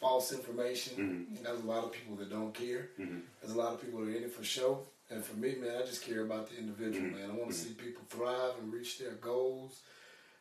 false 0.00 0.32
information. 0.32 1.26
Mm-hmm. 1.30 1.44
There's 1.44 1.60
a 1.60 1.66
lot 1.66 1.84
of 1.84 1.92
people 1.92 2.16
that 2.16 2.30
don't 2.30 2.54
care. 2.54 2.88
Mhm. 2.98 3.20
There's 3.40 3.54
a 3.54 3.58
lot 3.58 3.74
of 3.74 3.82
people 3.82 4.00
that 4.00 4.08
are 4.08 4.16
in 4.16 4.24
it 4.24 4.32
for 4.32 4.42
show. 4.42 4.80
And 5.10 5.24
for 5.24 5.36
me, 5.36 5.56
man, 5.56 5.76
I 5.76 5.84
just 5.84 6.04
care 6.04 6.22
about 6.22 6.48
the 6.48 6.56
individual, 6.56 7.08
mm-hmm. 7.08 7.20
man. 7.20 7.30
I 7.30 7.34
want 7.34 7.50
to 7.50 7.56
mm-hmm. 7.56 7.68
see 7.68 7.74
people 7.74 8.04
thrive 8.08 8.54
and 8.60 8.72
reach 8.72 8.98
their 8.98 9.12
goals. 9.12 9.80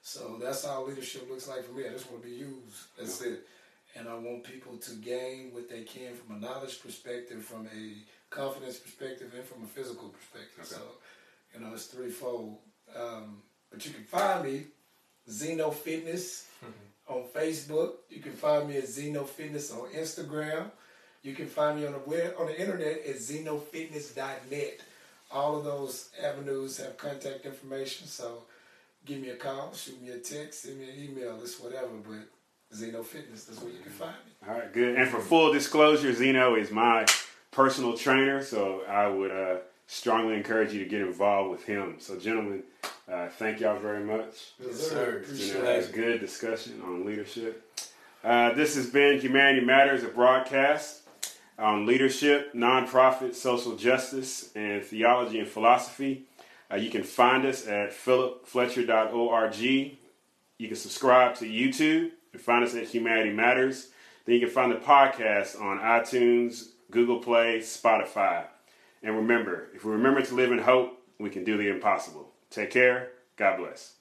So 0.02 0.40
that's 0.42 0.66
how 0.66 0.86
leadership 0.86 1.30
looks 1.30 1.48
like 1.48 1.66
for 1.66 1.74
me. 1.74 1.86
I 1.86 1.92
just 1.92 2.10
want 2.10 2.24
to 2.24 2.30
be 2.30 2.36
used. 2.36 2.78
That's 2.98 3.22
it. 3.22 3.46
And 3.96 4.08
I 4.08 4.14
want 4.14 4.44
people 4.44 4.78
to 4.78 4.96
gain 4.96 5.50
what 5.52 5.70
they 5.70 5.82
can 5.82 6.16
from 6.16 6.36
a 6.36 6.40
knowledge 6.40 6.82
perspective, 6.82 7.44
from 7.44 7.68
a 7.68 7.96
confidence 8.30 8.78
perspective, 8.78 9.34
and 9.36 9.44
from 9.44 9.64
a 9.64 9.68
physical 9.68 10.10
perspective. 10.10 10.60
Okay. 10.60 10.76
So, 10.76 10.82
you 11.54 11.60
know, 11.60 11.74
it's 11.74 11.86
threefold. 11.86 12.58
Um, 12.96 13.42
but 13.72 13.86
you 13.86 13.92
can 13.92 14.04
find 14.04 14.46
me, 14.46 14.64
Zeno 15.30 15.72
Fitness, 15.72 16.48
on 17.08 17.24
Facebook. 17.36 17.94
You 18.10 18.22
can 18.22 18.34
find 18.34 18.70
me 18.70 18.78
at 18.78 18.88
Zeno 18.88 19.24
Fitness 19.24 19.72
on 19.72 19.90
Instagram. 19.90 20.72
You 21.22 21.34
can 21.34 21.48
find 21.48 21.80
me 21.80 21.86
on 21.86 21.94
the 21.94 22.00
web 22.00 22.36
on 22.40 22.48
the 22.48 22.60
internet 22.60 23.06
at 23.06 23.16
zenofitness.net. 23.18 24.80
All 25.32 25.58
of 25.58 25.66
those 25.66 26.10
avenues 26.24 26.78
have 26.78 26.98
contact 26.98 27.46
information, 27.46 28.08
so 28.08 28.44
give 29.06 29.20
me 29.20 29.30
a 29.30 29.36
call, 29.36 29.74
shoot 29.74 30.02
me 30.02 30.10
a 30.10 30.18
text, 30.18 30.64
send 30.64 30.80
me 30.80 30.90
an 30.90 30.96
email, 30.98 31.40
it's 31.42 31.60
whatever. 31.60 31.90
But 32.08 32.30
Zeno 32.74 33.04
Fitness. 33.04 33.46
That's 33.46 33.62
where 33.62 33.72
you 33.72 33.80
can 33.80 33.92
find 33.92 34.12
me. 34.26 34.48
All 34.48 34.56
right, 34.60 34.72
good. 34.72 34.96
And 34.96 35.10
for 35.10 35.20
full 35.20 35.52
disclosure, 35.52 36.14
Zeno 36.14 36.56
is 36.56 36.72
my 36.72 37.06
personal 37.52 37.98
trainer, 37.98 38.44
so 38.44 38.84
I 38.88 39.08
would 39.08 39.32
uh, 39.32 39.58
strongly 39.88 40.36
encourage 40.36 40.74
you 40.74 40.84
to 40.84 40.90
get 40.90 41.02
involved 41.02 41.52
with 41.52 41.66
him. 41.66 41.96
So, 42.00 42.18
gentlemen, 42.20 42.64
uh, 43.12 43.28
thank 43.30 43.60
y'all 43.60 43.80
very 43.80 44.04
much. 44.04 44.52
Yes, 44.64 44.76
sir. 44.76 44.90
sir. 44.90 45.12
You 45.12 45.18
Appreciate 45.18 45.64
know, 45.64 45.70
it. 45.70 45.76
it's 45.78 45.88
good 45.90 46.20
discussion 46.20 46.82
on 46.86 47.06
leadership. 47.06 47.66
Uh, 48.24 48.54
this 48.54 48.76
has 48.76 48.90
been 48.90 49.20
Humanity 49.20 49.66
Matters, 49.66 50.04
a 50.04 50.10
broadcast 50.10 51.02
on 51.58 51.86
leadership, 51.86 52.54
nonprofit, 52.54 53.34
social 53.34 53.76
justice, 53.76 54.52
and 54.56 54.84
theology 54.84 55.40
and 55.40 55.48
philosophy. 55.48 56.24
Uh, 56.72 56.76
you 56.76 56.90
can 56.92 57.04
find 57.04 57.46
us 57.46 57.68
at 57.68 57.92
philipfletcher.org. 57.92 59.58
You 59.58 60.68
can 60.68 60.76
subscribe 60.76 61.36
to 61.36 61.46
YouTube 61.46 62.12
and 62.34 62.42
find 62.42 62.64
us 62.64 62.76
at 62.76 62.88
Humanity 62.88 63.32
Matters. 63.32 63.90
Then 64.26 64.36
you 64.36 64.42
can 64.42 64.50
find 64.50 64.72
the 64.72 64.78
podcast 64.78 65.60
on 65.60 65.80
iTunes, 65.80 66.70
Google 66.92 67.20
Play, 67.20 67.60
Spotify. 67.60 68.46
And 69.02 69.16
remember, 69.16 69.70
if 69.74 69.86
we 69.86 69.92
remember 69.92 70.22
to 70.22 70.36
live 70.36 70.52
in 70.52 70.60
hope, 70.60 71.02
we 71.20 71.30
can 71.30 71.44
do 71.44 71.58
the 71.58 71.70
impossible. 71.70 72.32
Take 72.50 72.72
care. 72.72 73.10
God 73.38 73.58
bless. 73.58 73.96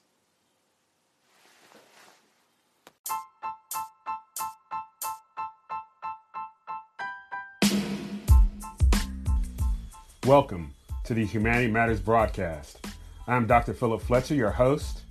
Welcome 10.25 10.75
to 11.05 11.15
the 11.15 11.25
Humanity 11.25 11.71
Matters 11.71 11.99
broadcast. 11.99 12.85
I'm 13.25 13.47
Dr. 13.47 13.73
Philip 13.73 14.01
Fletcher, 14.01 14.35
your 14.35 14.51
host, 14.51 15.01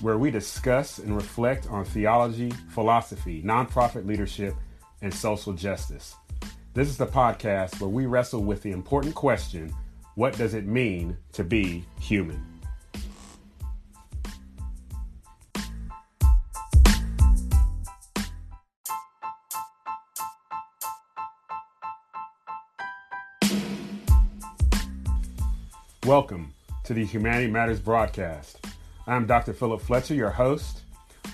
where 0.00 0.18
we 0.18 0.30
discuss 0.30 0.98
and 0.98 1.14
reflect 1.14 1.68
on 1.68 1.84
theology, 1.84 2.50
philosophy, 2.70 3.42
nonprofit 3.42 4.06
leadership, 4.06 4.54
and 5.02 5.12
social 5.12 5.52
justice. 5.52 6.14
This 6.74 6.88
is 6.88 6.96
the 6.96 7.06
podcast 7.06 7.80
where 7.80 7.88
we 7.88 8.06
wrestle 8.06 8.42
with 8.42 8.62
the 8.62 8.72
important 8.72 9.14
question 9.14 9.72
what 10.16 10.36
does 10.36 10.54
it 10.54 10.64
mean 10.64 11.16
to 11.32 11.42
be 11.42 11.84
human? 12.00 12.44
Welcome 26.06 26.52
to 26.84 26.92
the 26.92 27.04
Humanity 27.04 27.50
Matters 27.50 27.80
broadcast. 27.80 28.58
I'm 29.06 29.26
Dr. 29.26 29.52
Philip 29.52 29.82
Fletcher, 29.82 30.14
your 30.14 30.30
host, 30.30 30.80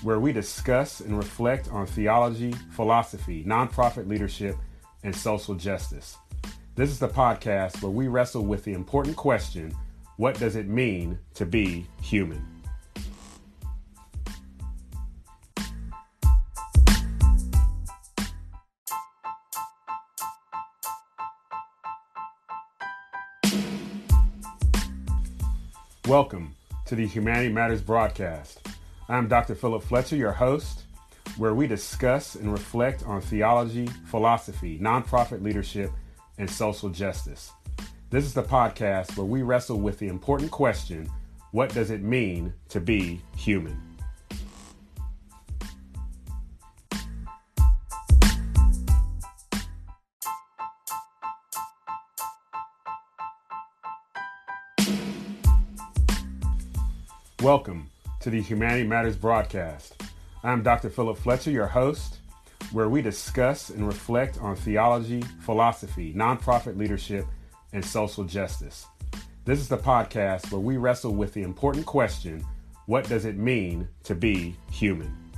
where 0.01 0.19
we 0.19 0.33
discuss 0.33 0.99
and 0.99 1.15
reflect 1.15 1.69
on 1.71 1.85
theology, 1.85 2.51
philosophy, 2.71 3.45
nonprofit 3.45 4.09
leadership, 4.09 4.57
and 5.03 5.15
social 5.15 5.55
justice. 5.55 6.17
This 6.75 6.89
is 6.89 6.99
the 6.99 7.07
podcast 7.07 7.81
where 7.81 7.89
we 7.89 8.09
wrestle 8.09 8.43
with 8.43 8.65
the 8.65 8.73
important 8.73 9.15
question 9.15 9.73
what 10.17 10.37
does 10.37 10.57
it 10.57 10.67
mean 10.67 11.17
to 11.35 11.45
be 11.45 11.87
human? 12.01 12.45
Welcome 26.05 26.53
to 26.91 26.95
the 26.97 27.07
Humanity 27.07 27.47
Matters 27.47 27.81
broadcast. 27.81 28.67
I'm 29.07 29.29
Dr. 29.29 29.55
Philip 29.55 29.81
Fletcher, 29.81 30.17
your 30.17 30.33
host, 30.33 30.83
where 31.37 31.53
we 31.53 31.65
discuss 31.65 32.35
and 32.35 32.51
reflect 32.51 33.01
on 33.03 33.21
theology, 33.21 33.87
philosophy, 34.07 34.77
nonprofit 34.77 35.41
leadership, 35.41 35.89
and 36.37 36.49
social 36.49 36.89
justice. 36.89 37.53
This 38.09 38.25
is 38.25 38.33
the 38.33 38.43
podcast 38.43 39.15
where 39.15 39.25
we 39.25 39.41
wrestle 39.41 39.79
with 39.79 39.99
the 39.99 40.09
important 40.09 40.51
question 40.51 41.09
what 41.51 41.73
does 41.73 41.91
it 41.91 42.01
mean 42.01 42.53
to 42.67 42.81
be 42.81 43.21
human? 43.37 43.90
Welcome 57.41 57.89
to 58.19 58.29
the 58.29 58.39
Humanity 58.39 58.85
Matters 58.85 59.15
broadcast. 59.15 59.99
I'm 60.43 60.61
Dr. 60.61 60.91
Philip 60.91 61.17
Fletcher, 61.17 61.49
your 61.49 61.65
host, 61.65 62.19
where 62.71 62.87
we 62.87 63.01
discuss 63.01 63.71
and 63.71 63.87
reflect 63.87 64.37
on 64.37 64.55
theology, 64.55 65.23
philosophy, 65.39 66.13
nonprofit 66.13 66.77
leadership, 66.77 67.25
and 67.73 67.83
social 67.83 68.25
justice. 68.25 68.85
This 69.43 69.59
is 69.59 69.67
the 69.67 69.79
podcast 69.79 70.51
where 70.51 70.61
we 70.61 70.77
wrestle 70.77 71.15
with 71.15 71.33
the 71.33 71.41
important 71.41 71.87
question 71.87 72.45
what 72.85 73.09
does 73.09 73.25
it 73.25 73.37
mean 73.37 73.87
to 74.03 74.13
be 74.13 74.55
human? 74.69 75.30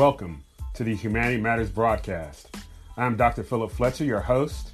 Welcome 0.00 0.42
to 0.72 0.82
the 0.82 0.94
Humanity 0.94 1.38
Matters 1.38 1.68
broadcast. 1.68 2.56
I'm 2.96 3.18
Dr. 3.18 3.42
Philip 3.42 3.70
Fletcher, 3.70 4.06
your 4.06 4.20
host, 4.20 4.70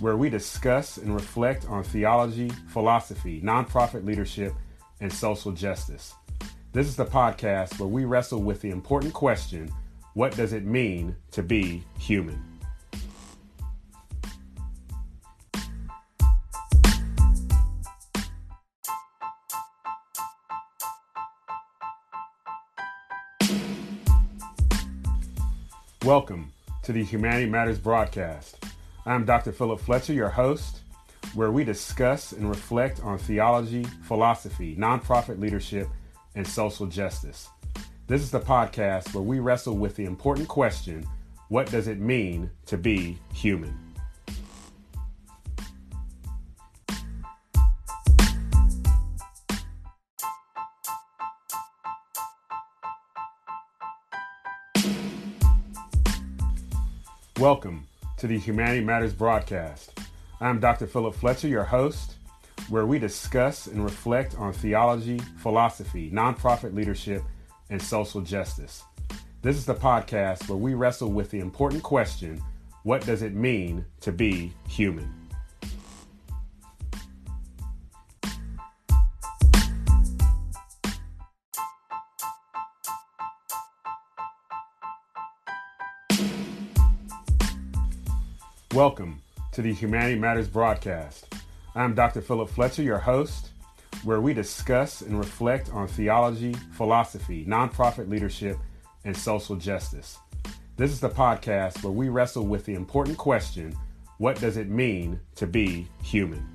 where 0.00 0.16
we 0.16 0.28
discuss 0.28 0.96
and 0.96 1.14
reflect 1.14 1.64
on 1.68 1.84
theology, 1.84 2.50
philosophy, 2.70 3.40
nonprofit 3.40 4.04
leadership, 4.04 4.52
and 5.00 5.12
social 5.12 5.52
justice. 5.52 6.14
This 6.72 6.88
is 6.88 6.96
the 6.96 7.04
podcast 7.04 7.78
where 7.78 7.88
we 7.88 8.04
wrestle 8.04 8.42
with 8.42 8.62
the 8.62 8.70
important 8.70 9.14
question 9.14 9.72
what 10.14 10.34
does 10.34 10.52
it 10.52 10.64
mean 10.64 11.14
to 11.30 11.44
be 11.44 11.84
human? 12.00 12.53
Welcome 26.04 26.52
to 26.82 26.92
the 26.92 27.02
Humanity 27.02 27.48
Matters 27.48 27.78
broadcast. 27.78 28.62
I'm 29.06 29.24
Dr. 29.24 29.52
Philip 29.52 29.80
Fletcher, 29.80 30.12
your 30.12 30.28
host, 30.28 30.80
where 31.32 31.50
we 31.50 31.64
discuss 31.64 32.32
and 32.32 32.46
reflect 32.46 33.00
on 33.02 33.16
theology, 33.16 33.84
philosophy, 34.02 34.76
nonprofit 34.76 35.40
leadership, 35.40 35.88
and 36.34 36.46
social 36.46 36.84
justice. 36.84 37.48
This 38.06 38.20
is 38.20 38.30
the 38.30 38.38
podcast 38.38 39.14
where 39.14 39.22
we 39.22 39.38
wrestle 39.38 39.78
with 39.78 39.96
the 39.96 40.04
important 40.04 40.46
question 40.46 41.06
what 41.48 41.70
does 41.70 41.88
it 41.88 41.98
mean 41.98 42.50
to 42.66 42.76
be 42.76 43.18
human? 43.32 43.83
Welcome 57.44 57.86
to 58.16 58.26
the 58.26 58.38
Humanity 58.38 58.82
Matters 58.82 59.12
broadcast. 59.12 60.00
I'm 60.40 60.60
Dr. 60.60 60.86
Philip 60.86 61.14
Fletcher, 61.14 61.46
your 61.46 61.62
host, 61.62 62.14
where 62.70 62.86
we 62.86 62.98
discuss 62.98 63.66
and 63.66 63.84
reflect 63.84 64.34
on 64.38 64.54
theology, 64.54 65.18
philosophy, 65.36 66.10
nonprofit 66.10 66.74
leadership, 66.74 67.22
and 67.68 67.82
social 67.82 68.22
justice. 68.22 68.82
This 69.42 69.56
is 69.56 69.66
the 69.66 69.74
podcast 69.74 70.48
where 70.48 70.56
we 70.56 70.72
wrestle 70.72 71.12
with 71.12 71.30
the 71.30 71.40
important 71.40 71.82
question 71.82 72.42
what 72.82 73.04
does 73.04 73.20
it 73.20 73.34
mean 73.34 73.84
to 74.00 74.10
be 74.10 74.54
human? 74.66 75.23
Welcome 88.74 89.22
to 89.52 89.62
the 89.62 89.72
Humanity 89.72 90.18
Matters 90.18 90.48
broadcast. 90.48 91.32
I'm 91.76 91.94
Dr. 91.94 92.20
Philip 92.20 92.48
Fletcher, 92.48 92.82
your 92.82 92.98
host, 92.98 93.50
where 94.02 94.20
we 94.20 94.34
discuss 94.34 95.00
and 95.00 95.16
reflect 95.16 95.70
on 95.72 95.86
theology, 95.86 96.54
philosophy, 96.72 97.46
nonprofit 97.46 98.08
leadership, 98.08 98.56
and 99.04 99.16
social 99.16 99.54
justice. 99.54 100.18
This 100.76 100.90
is 100.90 100.98
the 100.98 101.08
podcast 101.08 101.84
where 101.84 101.92
we 101.92 102.08
wrestle 102.08 102.48
with 102.48 102.64
the 102.64 102.74
important 102.74 103.16
question 103.16 103.76
what 104.18 104.40
does 104.40 104.56
it 104.56 104.68
mean 104.68 105.20
to 105.36 105.46
be 105.46 105.86
human? 106.02 106.53